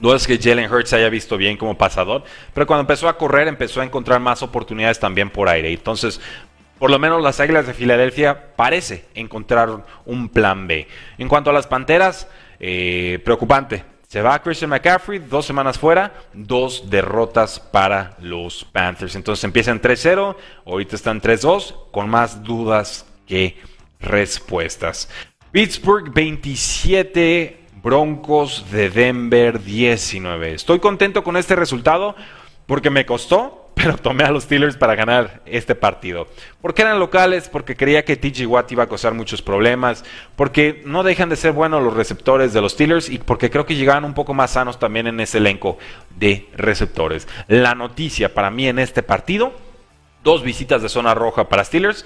[0.00, 3.18] no es que Jalen Hurts se haya visto bien como pasador, pero cuando empezó a
[3.18, 5.70] correr empezó a encontrar más oportunidades también por aire.
[5.70, 6.20] Entonces,
[6.78, 10.88] por lo menos las Águilas de Filadelfia parece encontrar un plan B.
[11.18, 12.26] En cuanto a las Panteras,
[12.58, 13.84] eh, preocupante.
[14.08, 19.14] Se va Christian McCaffrey, dos semanas fuera, dos derrotas para los Panthers.
[19.14, 23.58] Entonces empiezan 3-0, ahorita están 3-2, con más dudas que
[24.00, 25.10] respuestas.
[25.52, 30.54] Pittsburgh 27, Broncos de Denver 19.
[30.54, 32.16] Estoy contento con este resultado
[32.64, 36.26] porque me costó, pero tomé a los Steelers para ganar este partido.
[36.60, 40.04] Porque eran locales, porque creía que TJ Watt iba a causar muchos problemas,
[40.36, 43.76] porque no dejan de ser buenos los receptores de los Steelers y porque creo que
[43.76, 45.78] llegaban un poco más sanos también en ese elenco
[46.16, 47.28] de receptores.
[47.46, 49.52] La noticia para mí en este partido,
[50.24, 52.04] dos visitas de zona roja para Steelers,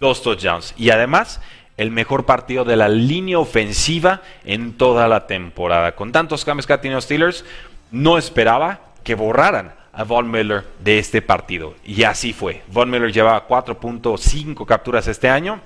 [0.00, 1.40] dos touchdowns y además
[1.76, 5.94] el mejor partido de la línea ofensiva en toda la temporada.
[5.94, 7.44] Con tantos cambios que ha tenido Steelers,
[7.92, 11.74] no esperaba que borraran a Von Miller de este partido.
[11.84, 12.62] Y así fue.
[12.68, 15.60] Von Miller llevaba 4.5 capturas este año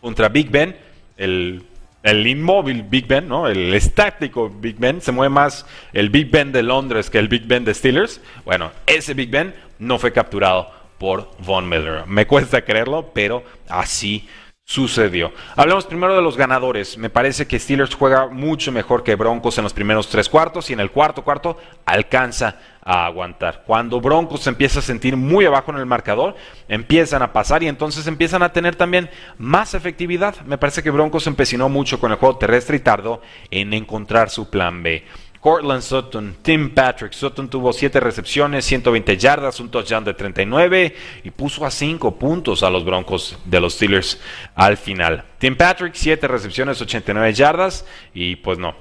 [0.00, 0.76] contra Big Ben,
[1.16, 1.64] el,
[2.02, 3.48] el, inmóvil Big Ben, ¿no?
[3.48, 5.00] el estático Big Ben.
[5.00, 8.20] Se mueve más el Big Ben de Londres que el Big Ben de Steelers.
[8.44, 12.06] Bueno, ese Big Ben no fue capturado por Von Miller.
[12.06, 14.28] Me cuesta creerlo, pero así
[14.68, 15.32] sucedió.
[15.56, 16.98] Hablemos primero de los ganadores.
[16.98, 20.74] Me parece que Steelers juega mucho mejor que Broncos en los primeros tres cuartos y
[20.74, 23.64] en el cuarto cuarto alcanza a aguantar.
[23.66, 26.36] Cuando Broncos se empieza a sentir muy abajo en el marcador,
[26.68, 30.36] empiezan a pasar y entonces empiezan a tener también más efectividad.
[30.44, 34.50] Me parece que Broncos empecinó mucho con el juego terrestre y tardó en encontrar su
[34.50, 35.02] plan B.
[35.40, 37.12] Cortland Sutton, Tim Patrick.
[37.12, 42.62] Sutton tuvo 7 recepciones, 120 yardas, un touchdown de 39 y puso a 5 puntos
[42.62, 44.20] a los Broncos de los Steelers
[44.54, 45.24] al final.
[45.38, 48.74] Tim Patrick, 7 recepciones, 89 yardas y pues no.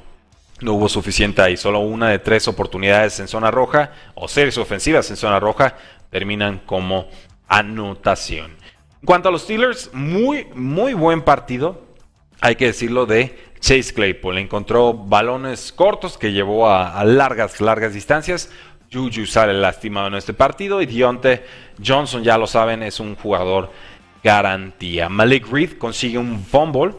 [0.59, 5.07] No hubo suficiente ahí, solo una de tres oportunidades en zona roja o series ofensivas
[5.11, 5.75] en zona roja
[6.09, 7.07] terminan como
[7.47, 8.55] anotación.
[9.01, 11.85] En cuanto a los Steelers, muy, muy buen partido,
[12.41, 14.37] hay que decirlo, de Chase Claypool.
[14.37, 18.51] Encontró balones cortos que llevó a, largas, largas distancias.
[18.91, 21.43] Juju sale lastimado en este partido y Dionte
[21.85, 23.71] Johnson, ya lo saben, es un jugador
[24.23, 25.09] garantía.
[25.09, 26.93] Malik Reed consigue un fumble.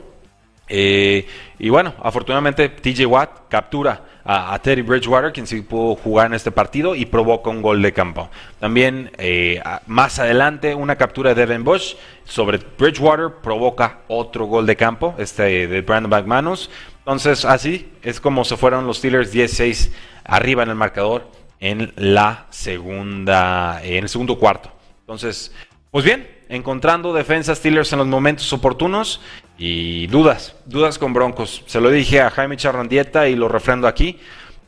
[0.68, 1.26] Eh,
[1.58, 6.50] y bueno, afortunadamente TJ Watt captura a, Teddy Bridgewater, quien sí pudo jugar en este
[6.50, 8.28] partido y provoca un gol de campo.
[8.60, 14.76] También eh, más adelante una captura de Devin Bush sobre Bridgewater provoca otro gol de
[14.76, 16.68] campo, este de Brandon McManus.
[16.98, 19.92] Entonces así es como se fueron los Steelers 16
[20.24, 24.70] arriba en el marcador en la segunda, en el segundo cuarto.
[25.00, 25.52] Entonces,
[25.90, 29.20] pues bien, encontrando defensas Steelers en los momentos oportunos
[29.56, 31.62] y dudas, dudas con Broncos.
[31.66, 34.18] Se lo dije a Jaime Charrandieta y lo refrendo aquí.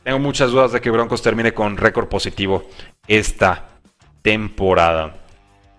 [0.03, 2.67] Tengo muchas dudas de que Broncos termine con récord positivo
[3.07, 3.69] esta
[4.21, 5.17] temporada.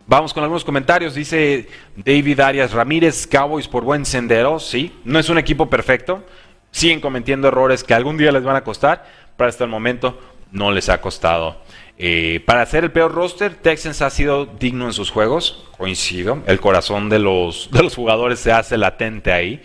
[0.06, 1.14] Vamos con algunos comentarios.
[1.14, 4.58] Dice David Arias Ramírez, Cowboys por buen sendero.
[4.58, 6.24] Sí, no es un equipo perfecto.
[6.70, 10.18] Siguen cometiendo errores que algún día les van a costar, pero hasta el momento
[10.50, 11.62] no les ha costado.
[11.98, 16.42] Eh, para hacer el peor roster, Texans ha sido digno en sus juegos, coincido.
[16.46, 19.62] El corazón de los, de los jugadores se hace latente ahí.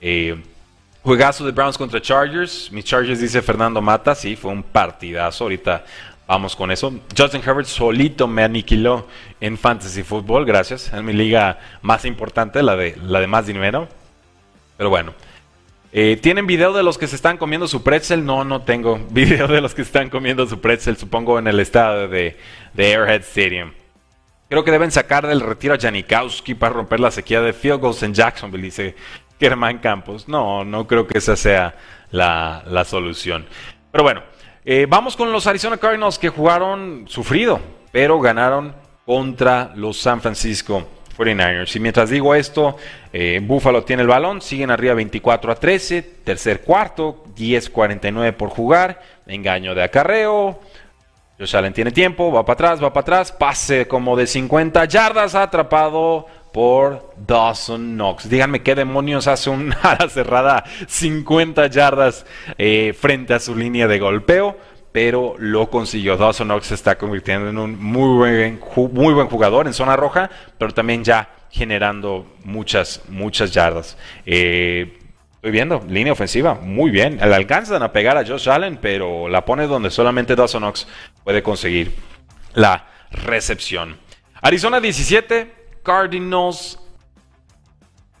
[0.00, 0.36] Eh,
[1.02, 2.70] juegazo de Browns contra Chargers.
[2.72, 5.44] Mis Chargers dice Fernando Mata, sí, fue un partidazo.
[5.44, 5.84] Ahorita
[6.26, 6.92] vamos con eso.
[7.16, 9.06] Justin Herbert solito me aniquiló
[9.40, 10.92] en Fantasy Football, gracias.
[10.92, 13.88] En mi liga más importante, la de, la de más dinero.
[14.76, 15.14] Pero bueno,
[15.98, 18.26] eh, ¿Tienen video de los que se están comiendo su pretzel?
[18.26, 22.06] No, no tengo video de los que están comiendo su pretzel, supongo en el estado
[22.06, 22.36] de,
[22.74, 23.72] de Airhead Stadium.
[24.50, 28.02] Creo que deben sacar del retiro a Janikowski para romper la sequía de field goals
[28.02, 28.94] en Jacksonville, dice
[29.40, 30.28] Germán Campos.
[30.28, 31.74] No, no creo que esa sea
[32.10, 33.46] la, solución.
[33.90, 34.22] Pero bueno,
[34.66, 37.58] eh, vamos con los Arizona Cardinals que jugaron sufrido,
[37.90, 41.74] pero ganaron contra los San Francisco 49ers.
[41.76, 42.76] Y mientras digo esto,
[43.12, 49.00] eh, Buffalo tiene el balón, siguen arriba 24 a 13, tercer cuarto, 10-49 por jugar,
[49.26, 50.60] engaño de acarreo.
[51.38, 55.34] Josh Allen tiene tiempo, va para atrás, va para atrás, pase como de 50 yardas,
[55.34, 58.30] atrapado por Dawson Knox.
[58.30, 62.24] Díganme qué demonios hace un ala cerrada 50 yardas
[62.56, 64.56] eh, frente a su línea de golpeo
[64.96, 66.16] pero lo consiguió.
[66.16, 68.60] Dawson Knox se está convirtiendo en un muy buen,
[68.92, 73.98] muy buen jugador en zona roja, pero también ya generando muchas, muchas yardas.
[74.24, 74.96] Eh,
[75.34, 77.18] estoy viendo, línea ofensiva, muy bien.
[77.18, 80.88] Le alcanzan a pegar a Josh Allen, pero la pone donde solamente Dawson Knox
[81.22, 81.92] puede conseguir
[82.54, 83.98] la recepción.
[84.40, 86.78] Arizona 17, Cardinals.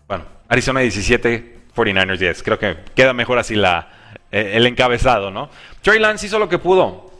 [0.06, 2.42] Bueno, Arizona 17, 49ers 10.
[2.42, 3.95] Creo que queda mejor así la,
[4.30, 5.50] eh, el encabezado, ¿no?
[5.82, 7.10] Trey Lance hizo lo que pudo.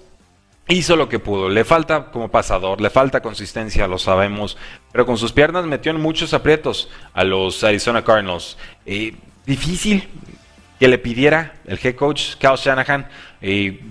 [0.68, 1.48] Hizo lo que pudo.
[1.48, 4.56] Le falta como pasador, le falta consistencia, lo sabemos.
[4.92, 8.58] Pero con sus piernas metió en muchos aprietos a los Arizona Cardinals.
[9.46, 10.08] Difícil
[10.80, 13.08] que le pidiera el head coach Kyle Shanahan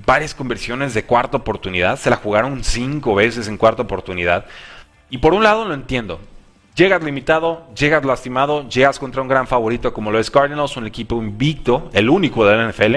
[0.06, 1.98] varias conversiones de cuarta oportunidad.
[1.98, 4.46] Se la jugaron cinco veces en cuarta oportunidad.
[5.10, 6.20] Y por un lado lo entiendo.
[6.76, 11.16] Llegas limitado, llegas lastimado, llegas contra un gran favorito como lo es Cardinals, un equipo
[11.16, 12.96] invicto, el único de la NFL.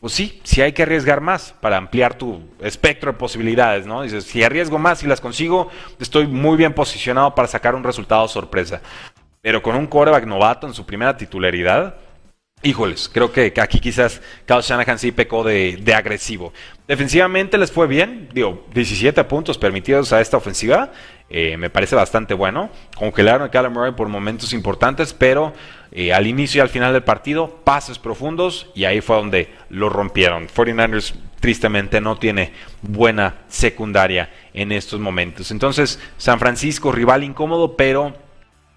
[0.00, 4.02] pues sí, sí hay que arriesgar más para ampliar tu espectro de posibilidades, ¿no?
[4.02, 8.26] Dices, si arriesgo más y las consigo, estoy muy bien posicionado para sacar un resultado
[8.26, 8.82] sorpresa.
[9.40, 11.94] Pero con un quarterback novato en su primera titularidad,
[12.64, 16.54] Híjoles, creo que aquí quizás Kyle Shanahan sí pecó de, agresivo.
[16.88, 20.90] Defensivamente les fue bien, digo, 17 puntos permitidos a esta ofensiva,
[21.30, 22.70] eh, me parece bastante bueno.
[22.96, 25.52] Congelaron a Callum Murray por momentos importantes, pero
[25.92, 29.88] eh, al inicio y al final del partido, pases profundos y ahí fue donde lo
[29.88, 30.48] rompieron.
[30.48, 35.50] 49ers tristemente no tiene buena secundaria en estos momentos.
[35.50, 38.14] Entonces, San Francisco, rival incómodo, pero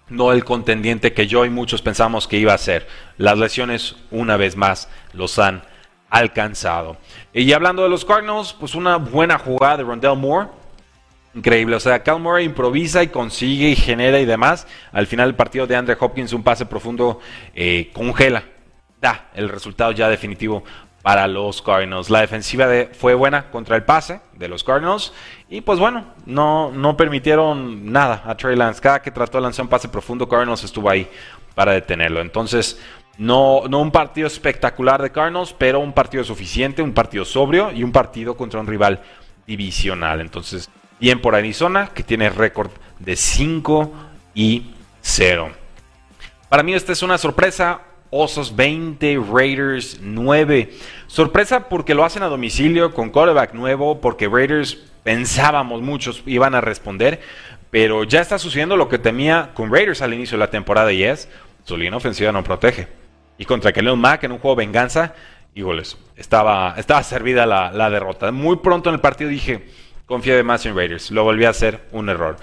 [0.08, 2.86] no el contendiente que yo y muchos pensamos que iba a ser.
[3.16, 5.62] Las lesiones, una vez más, los han
[6.10, 6.96] alcanzado.
[7.32, 10.48] Y hablando de los Cardinals, pues una buena jugada de Rondell Moore.
[11.38, 14.66] Increíble, o sea, Cal Moore improvisa y consigue y genera y demás.
[14.90, 17.20] Al final del partido de Andre Hopkins, un pase profundo
[17.54, 18.42] eh, congela,
[19.00, 20.64] da el resultado ya definitivo
[21.00, 22.10] para los Cardinals.
[22.10, 25.12] La defensiva de, fue buena contra el pase de los Cardinals
[25.48, 28.80] y pues bueno, no, no permitieron nada a Trey Lance.
[28.80, 31.08] Cada que trató de lanzar un pase profundo, Cardinals estuvo ahí
[31.54, 32.20] para detenerlo.
[32.20, 32.82] Entonces,
[33.16, 37.84] no, no un partido espectacular de Cardinals, pero un partido suficiente, un partido sobrio y
[37.84, 39.00] un partido contra un rival
[39.46, 40.20] divisional.
[40.20, 40.68] Entonces,
[41.00, 43.92] bien por Arizona, que tiene récord de 5
[44.34, 45.50] y 0.
[46.48, 50.70] Para mí esta es una sorpresa, Osos 20, Raiders 9.
[51.06, 56.60] Sorpresa porque lo hacen a domicilio con quarterback nuevo, porque Raiders pensábamos muchos iban a
[56.60, 57.20] responder,
[57.70, 61.04] pero ya está sucediendo lo que temía con Raiders al inicio de la temporada y
[61.04, 61.28] es
[61.64, 62.88] su línea ofensiva no protege.
[63.36, 65.14] Y contra Khalil Mack en un juego venganza,
[65.54, 68.32] híjoles, estaba, estaba servida la, la derrota.
[68.32, 69.66] Muy pronto en el partido dije,
[70.08, 71.12] confía de más en Raiders.
[71.12, 72.36] Lo volví a hacer un error.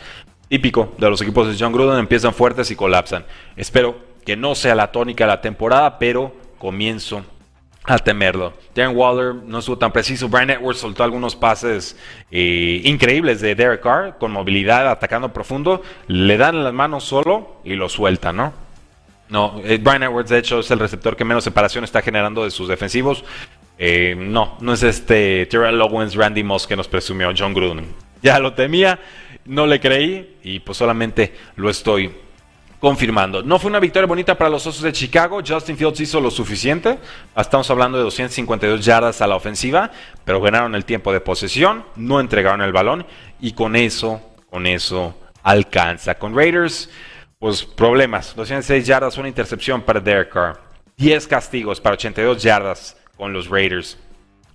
[0.48, 3.26] Típico de los equipos de John Gruden, empiezan fuertes y colapsan.
[3.58, 7.26] Espero que no sea la tónica de la temporada, pero comienzo
[7.84, 8.54] a temerlo.
[8.74, 10.30] Darren Waller no estuvo tan preciso.
[10.30, 11.98] Brian Edwards soltó algunos pases
[12.32, 15.82] eh, increíbles de Derek Carr con movilidad, atacando profundo.
[16.08, 18.54] Le dan las manos solo y lo suelta, ¿no?
[19.28, 22.52] No, eh, Brian Edwards de hecho es el receptor que menos separación está generando de
[22.52, 23.24] sus defensivos.
[23.78, 27.94] Eh, no, no es este Terrell Owens, Randy Moss que nos presumió John Gruden.
[28.22, 29.00] Ya lo temía,
[29.46, 32.12] no le creí y pues solamente lo estoy
[32.80, 33.44] confirmando.
[33.44, 35.42] No fue una victoria bonita para los Osos de Chicago.
[35.46, 37.00] Justin Fields hizo lo suficiente.
[37.36, 39.92] Estamos hablando de 252 yardas a la ofensiva,
[40.24, 43.06] pero ganaron el tiempo de posesión, no entregaron el balón
[43.40, 46.16] y con eso, con eso alcanza.
[46.16, 46.90] Con Raiders,
[47.40, 48.36] pues problemas.
[48.36, 50.62] 206 yardas, una intercepción para Derek Carr.
[50.98, 53.98] 10 castigos para 82 yardas con los Raiders.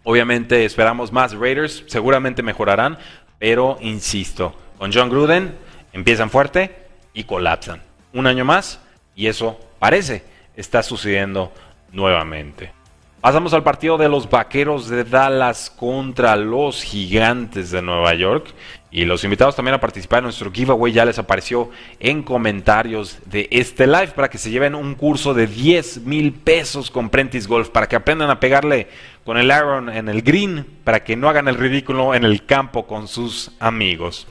[0.03, 2.99] Obviamente esperamos más Raiders, seguramente mejorarán,
[3.38, 5.57] pero insisto, con John Gruden
[5.92, 8.81] empiezan fuerte y colapsan un año más
[9.14, 10.25] y eso parece
[10.57, 11.53] está sucediendo
[11.92, 12.73] nuevamente.
[13.20, 18.55] Pasamos al partido de los Vaqueros de Dallas contra los Gigantes de Nueva York.
[18.92, 23.46] Y los invitados también a participar en nuestro giveaway ya les apareció en comentarios de
[23.53, 27.68] este live para que se lleven un curso de 10 mil pesos con Prentice Golf
[27.68, 28.88] para que aprendan a pegarle
[29.24, 32.88] con el iron en el green para que no hagan el ridículo en el campo
[32.88, 34.26] con sus amigos.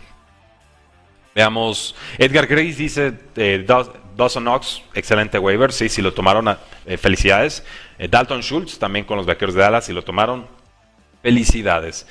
[1.34, 7.63] Veamos, Edgar Grace dice, eh, Dawson Knox, excelente waiver, sí, si lo tomaron, eh, felicidades.
[7.98, 10.48] Eh, Dalton Schultz, también con los Vaqueros de Dallas, si lo tomaron,
[11.22, 12.08] felicidades.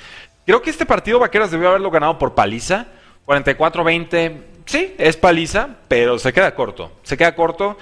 [0.49, 2.87] Creo que este partido Vaqueros debió haberlo ganado por paliza,
[3.27, 7.77] 44-20, sí, es paliza, pero se queda corto, se queda corto.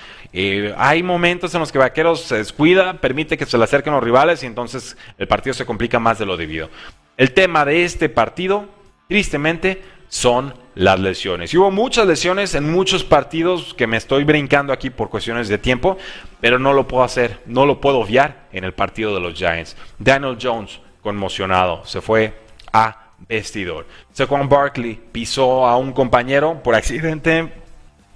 [0.76, 4.42] hay momentos en los que Vaqueros se descuida, permite que se le acerquen los rivales
[4.42, 6.68] y entonces el partido se complica más de lo debido.
[7.16, 8.64] El tema de este partido,
[9.06, 11.54] tristemente, son las lesiones.
[11.54, 15.58] Y hubo muchas lesiones en muchos partidos que me estoy brincando aquí por cuestiones de
[15.58, 15.98] tiempo,
[16.40, 19.76] pero no lo puedo hacer, no lo puedo obviar en el partido de los Giants.
[20.00, 22.45] Daniel Jones, conmocionado, se fue
[22.76, 23.86] a vestidor.
[24.12, 27.52] Saquon Barkley pisó a un compañero por accidente,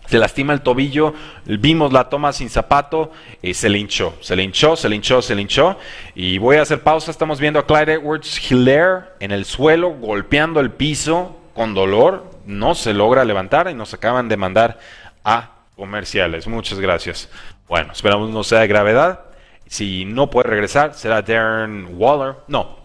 [0.07, 1.15] se lastima el tobillo,
[1.47, 5.23] vimos la toma sin zapato, y se le hinchó, se le hinchó, se le hinchó,
[5.23, 5.79] se le hinchó.
[6.15, 10.61] Y voy a hacer pausa, estamos viendo a Clyde Edwards Hilaire en el suelo, golpeando
[10.61, 14.79] el piso, con dolor, no se logra levantar y nos acaban de mandar
[15.25, 16.47] a comerciales.
[16.47, 17.31] Muchas gracias.
[17.69, 19.21] Bueno, esperamos no sea de gravedad.
[19.67, 22.35] Si no puede regresar, será Darren Waller.
[22.49, 22.80] No,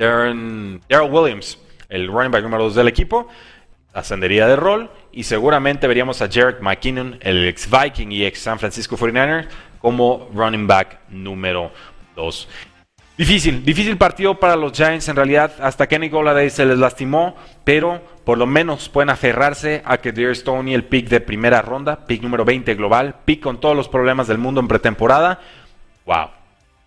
[0.00, 1.58] Darren, Williams,
[1.90, 3.28] el running back número 2 del equipo.
[3.92, 8.58] Ascendería de rol y seguramente veríamos a Jarek McKinnon, el ex Viking y ex San
[8.58, 11.70] Francisco 49er, como running back número
[12.16, 12.48] 2.
[13.18, 15.52] Difícil, difícil partido para los Giants en realidad.
[15.60, 20.34] Hasta Kenny Golladay se les lastimó, pero por lo menos pueden aferrarse a que Dear
[20.34, 24.28] Stoney, el pick de primera ronda, pick número 20 global, pick con todos los problemas
[24.28, 25.40] del mundo en pretemporada.
[26.06, 26.39] Wow.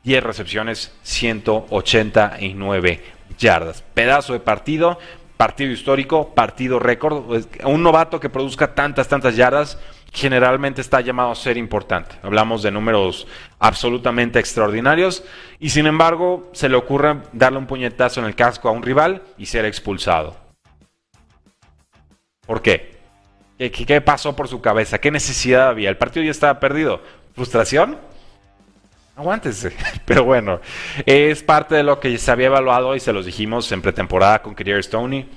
[0.04, 3.04] 10 recepciones, 189
[3.38, 3.84] yardas.
[3.94, 5.00] Pedazo de partido,
[5.38, 7.46] partido histórico, partido récord.
[7.64, 9.80] Un novato que produzca tantas, tantas yardas
[10.12, 12.16] generalmente está llamado a ser importante.
[12.22, 13.28] Hablamos de números
[13.60, 15.24] absolutamente extraordinarios
[15.60, 19.24] y sin embargo se le ocurre darle un puñetazo en el casco a un rival
[19.38, 20.36] y ser expulsado.
[22.46, 22.94] ¿Por qué?
[23.58, 25.00] ¿Qué, qué pasó por su cabeza?
[25.00, 25.90] ¿Qué necesidad había?
[25.90, 27.02] El partido ya estaba perdido.
[27.34, 27.98] ¿Frustración?
[29.16, 29.72] Aguántese.
[30.06, 30.60] Pero bueno,
[31.06, 34.56] es parte de lo que se había evaluado y se los dijimos en pretemporada con
[34.56, 35.30] Kyrie Stoney.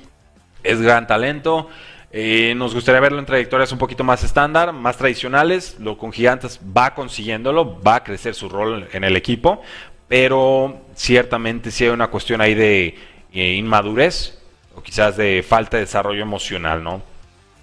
[0.62, 1.68] Es gran talento.
[2.10, 5.76] Eh, nos gustaría verlo en trayectorias un poquito más estándar, más tradicionales.
[5.78, 9.60] Lo con Gigantes va consiguiéndolo, va a crecer su rol en el equipo,
[10.08, 12.96] pero ciertamente sí hay una cuestión ahí de
[13.32, 14.38] eh, inmadurez
[14.74, 17.02] o quizás de falta de desarrollo emocional, ¿no?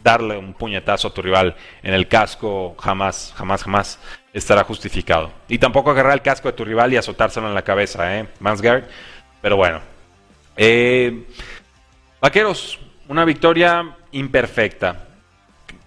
[0.04, 4.00] Darle un puñetazo a tu rival en el casco jamás, jamás, jamás
[4.34, 5.32] estará justificado.
[5.48, 8.28] Y tampoco agarrar el casco de tu rival y azotárselo en la cabeza, ¿eh?
[8.40, 8.86] Mansgard.
[9.42, 9.80] Pero bueno.
[10.58, 11.26] Eh,
[12.20, 15.08] vaqueros, una victoria imperfecta.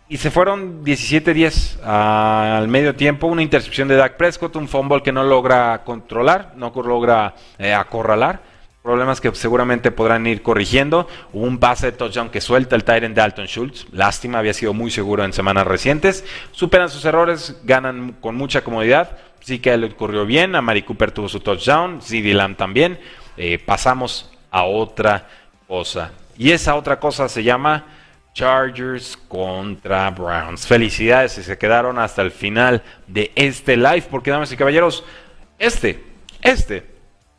[0.09, 3.27] Y se fueron 17-10 al medio tiempo.
[3.27, 8.41] Una intercepción de Dak Prescott, un fumble que no logra controlar, no logra eh, acorralar.
[8.87, 11.09] Problemas que seguramente podrán ir corrigiendo.
[11.33, 13.85] un pase de touchdown que suelta el Tyrant Dalton Schultz.
[13.91, 16.25] Lástima, había sido muy seguro en semanas recientes.
[16.53, 19.19] Superan sus errores, ganan con mucha comodidad.
[19.41, 20.55] Sí que le ocurrió bien.
[20.55, 22.01] A Mari Cooper tuvo su touchdown.
[22.01, 23.01] CD Lamb también.
[23.37, 25.27] Eh, pasamos a otra
[25.67, 26.13] cosa.
[26.39, 27.87] Y esa otra cosa se llama
[28.35, 30.65] Chargers contra Browns.
[30.65, 35.03] Felicidades si se quedaron hasta el final de este live, porque damas y caballeros,
[35.59, 36.05] este,
[36.41, 36.95] este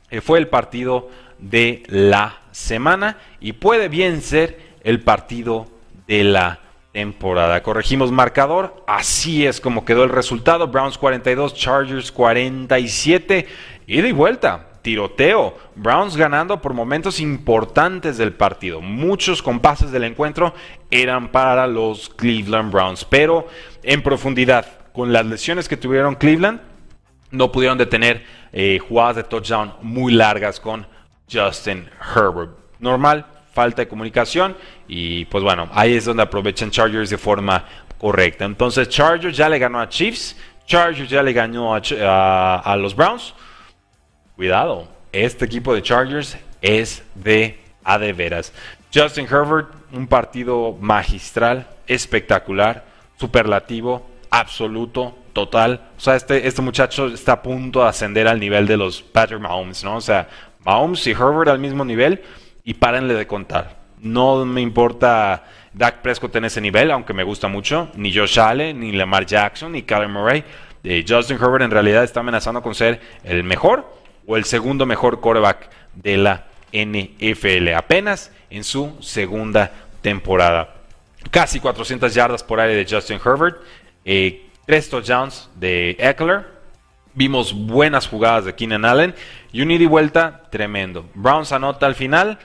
[0.10, 5.67] eh, fue el partido de la semana y puede bien ser el partido
[6.07, 6.59] de la
[6.91, 7.61] temporada.
[7.61, 10.67] Corregimos marcador, así es como quedó el resultado.
[10.67, 13.47] Browns 42, Chargers 47,
[13.88, 15.57] ida y vuelta tiroteo.
[15.75, 18.79] Browns ganando por momentos importantes del partido.
[18.79, 20.53] Muchos compases del encuentro
[20.89, 23.47] eran para los Cleveland Browns, pero
[23.83, 26.61] en profundidad, con las lesiones que tuvieron Cleveland,
[27.31, 28.23] no pudieron detener
[28.53, 30.88] eh, jugadas de touchdown muy largas con
[31.32, 32.51] Justin Herbert.
[32.80, 34.55] Normal, falta de comunicación
[34.88, 37.65] y pues bueno, ahí es donde aprovechan Chargers de forma
[37.97, 38.45] correcta.
[38.45, 43.34] Entonces Chargers ya le ganó a Chiefs, Chargers ya le ganó a los Browns
[44.38, 48.53] cuidado, este equipo de Chargers es de a de veras.
[48.93, 52.86] Justin Herbert, un partido magistral, espectacular,
[53.19, 55.82] superlativo, absoluto, total.
[55.97, 59.41] O sea, este, este muchacho está a punto de ascender al nivel de los Patrick
[59.41, 59.95] Mahomes, ¿no?
[59.95, 60.30] O sea,
[60.66, 62.22] Mahomes y Herbert al mismo nivel
[62.64, 63.78] y párenle de contar.
[63.99, 68.80] No me importa Dak Prescott en ese nivel, aunque me gusta mucho, ni Josh Allen,
[68.80, 70.43] ni Lamar Jackson, ni Kyler Murray.
[70.84, 73.91] Eh, Justin Herbert en realidad está amenazando con ser el mejor
[74.26, 80.76] o el segundo mejor quarterback de la NFL, apenas en su segunda temporada.
[81.32, 83.58] Casi 400 yardas por aire de Justin Herbert,
[84.05, 86.57] eh, tres touchdowns de Eckler,
[87.18, 89.15] vimos buenas jugadas de Keenan Allen
[89.51, 91.05] y un ida y vuelta tremendo.
[91.15, 92.38] Browns anota al final,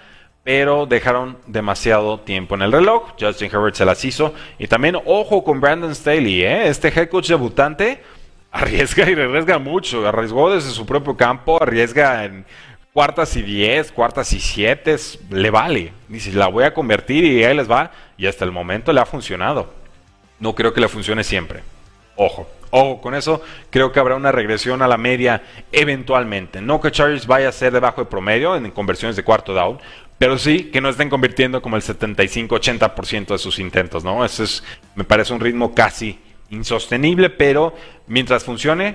[0.45, 3.13] pero dejaron demasiado tiempo en el reloj.
[3.21, 4.35] Justin Herbert se las hizo.
[4.59, 6.69] Y también, ojo con Brandon Staley, ¿eh?
[6.69, 8.03] este head coach debutante
[8.51, 10.09] arriesga y arriesga mucho.
[10.09, 12.47] Arriesgó desde su propio campo, arriesga en
[12.95, 14.97] cuartas y diez, cuartas y siete,
[15.29, 15.93] le vale.
[16.09, 17.91] Dice, la voy a convertir y ahí les va.
[18.17, 19.71] Y hasta el momento le ha funcionado.
[20.41, 21.63] No creo que le funcione siempre.
[22.17, 23.43] Ojo, ojo con eso.
[23.71, 25.43] Creo que habrá una regresión a la media
[25.73, 26.61] eventualmente.
[26.61, 29.79] No que Chargers vaya a ser debajo de promedio en conversiones de cuarto down.
[30.19, 34.25] Pero sí que no estén convirtiendo como el 75-80% de sus intentos, ¿no?
[34.25, 34.63] Eso es,
[34.95, 36.19] me parece un ritmo casi
[36.51, 37.75] insostenible, pero
[38.07, 38.95] mientras funcione,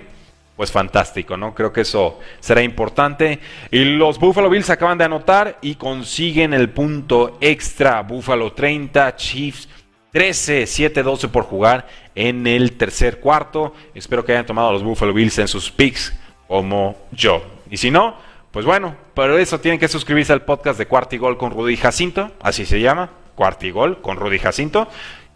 [0.56, 1.54] pues fantástico, ¿no?
[1.54, 3.40] Creo que eso será importante.
[3.72, 8.02] Y los Buffalo Bills acaban de anotar y consiguen el punto extra.
[8.04, 9.68] Buffalo 30, Chiefs
[10.12, 13.74] 13, 7-12 por jugar en el tercer cuarto.
[13.94, 16.14] Espero que hayan tomado a los Buffalo Bills en sus picks
[16.48, 17.44] como yo.
[17.70, 18.16] Y si no,
[18.52, 22.66] pues bueno, pero eso tienen que suscribirse al podcast de Cuartigol con Rudy Jacinto, así
[22.66, 24.88] se llama, Cuartigol con Rudy Jacinto.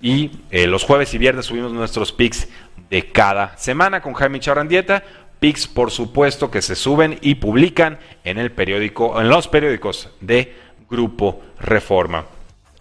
[0.01, 2.47] Y eh, los jueves y viernes subimos nuestros picks
[2.89, 5.03] de cada semana con Jaime Charrandieta.
[5.39, 10.55] Picks, por supuesto, que se suben y publican en el periódico, en los periódicos de
[10.89, 12.25] Grupo Reforma.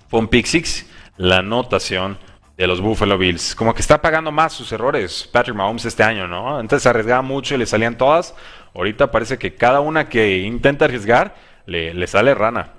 [0.08, 0.86] Fue un Pick Six,
[1.20, 2.18] la anotación
[2.56, 3.54] de los Buffalo Bills.
[3.54, 6.56] Como que está pagando más sus errores Patrick Mahomes este año, ¿no?
[6.56, 8.34] Antes arriesgaba mucho y le salían todas.
[8.74, 11.34] Ahorita parece que cada una que intenta arriesgar
[11.66, 12.72] le, le sale rana.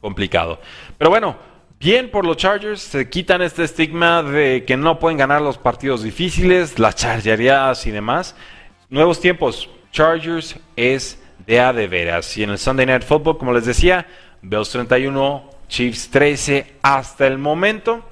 [0.00, 0.60] Complicado.
[0.96, 1.36] Pero bueno,
[1.80, 6.02] Bien por los Chargers, se quitan este estigma de que no pueden ganar los partidos
[6.02, 8.34] difíciles, las chargerías y demás.
[8.90, 12.36] Nuevos tiempos, Chargers es de a de veras.
[12.36, 14.08] Y en el Sunday Night Football, como les decía,
[14.42, 18.06] Bills 31, Chiefs 13 hasta el momento.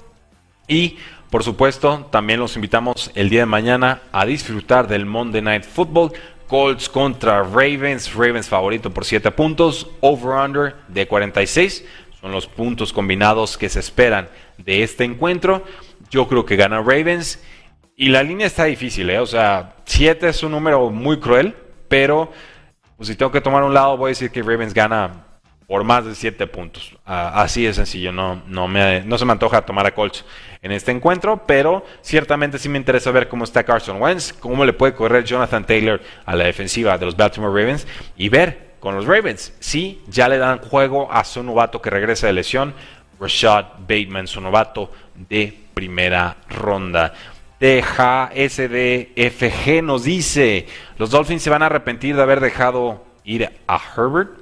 [0.67, 0.97] Y
[1.29, 6.13] por supuesto, también los invitamos el día de mañana a disfrutar del Monday Night Football.
[6.47, 8.13] Colts contra Ravens.
[8.13, 9.87] Ravens favorito por 7 puntos.
[9.99, 11.85] Over-under de 46.
[12.21, 15.65] Son los puntos combinados que se esperan de este encuentro.
[16.09, 17.43] Yo creo que gana Ravens.
[17.97, 19.19] Y la línea está difícil, ¿eh?
[19.19, 21.53] O sea, 7 es un número muy cruel.
[21.89, 22.31] Pero
[22.95, 25.26] pues, si tengo que tomar un lado, voy a decir que Ravens gana
[25.67, 26.97] por más de 7 puntos.
[27.05, 30.23] Ah, así de sencillo, no, no, me, no se me antoja tomar a Colts
[30.61, 34.71] en este encuentro, pero ciertamente sí me interesa ver cómo está Carson Wentz, cómo le
[34.73, 39.05] puede correr Jonathan Taylor a la defensiva de los Baltimore Ravens y ver con los
[39.05, 42.73] Ravens si ya le dan juego a su novato que regresa de lesión,
[43.19, 47.13] Rashad Bateman, su novato de primera ronda.
[47.59, 48.71] TJSDFG
[49.83, 54.36] nos dice, los Dolphins se van a arrepentir de haber dejado ir a Herbert.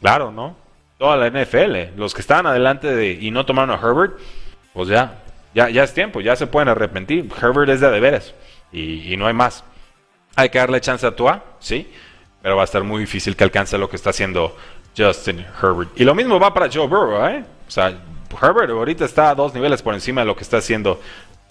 [0.00, 0.56] Claro, ¿no?
[0.98, 4.18] Toda la NFL, los que estaban adelante de, y no tomaron a Herbert,
[4.72, 5.18] pues ya,
[5.54, 7.28] ya, ya es tiempo, ya se pueden arrepentir.
[7.40, 8.34] Herbert es de deberes
[8.72, 9.64] y, y no hay más.
[10.36, 11.90] Hay que darle chance a Tua, sí,
[12.42, 14.56] pero va a estar muy difícil que alcance lo que está haciendo
[14.96, 15.90] Justin Herbert.
[15.96, 17.44] Y lo mismo va para Joe Burrow, ¿eh?
[17.66, 17.96] O sea,
[18.40, 21.00] Herbert ahorita está a dos niveles por encima de lo que está haciendo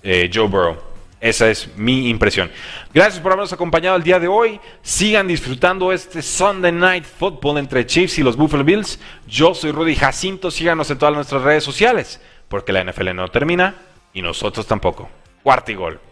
[0.04, 0.78] eh, Joe Burrow.
[1.20, 2.52] Esa es mi impresión.
[2.94, 4.60] Gracias por habernos acompañado el día de hoy.
[4.84, 9.00] Sigan disfrutando este Sunday Night Football entre Chiefs y los Buffalo Bills.
[9.28, 10.52] Yo soy Rudy Jacinto.
[10.52, 13.76] Síganos en todas nuestras redes sociales, porque la NFL no termina
[14.14, 15.10] y nosotros tampoco.
[15.42, 16.07] Cuarto y gol.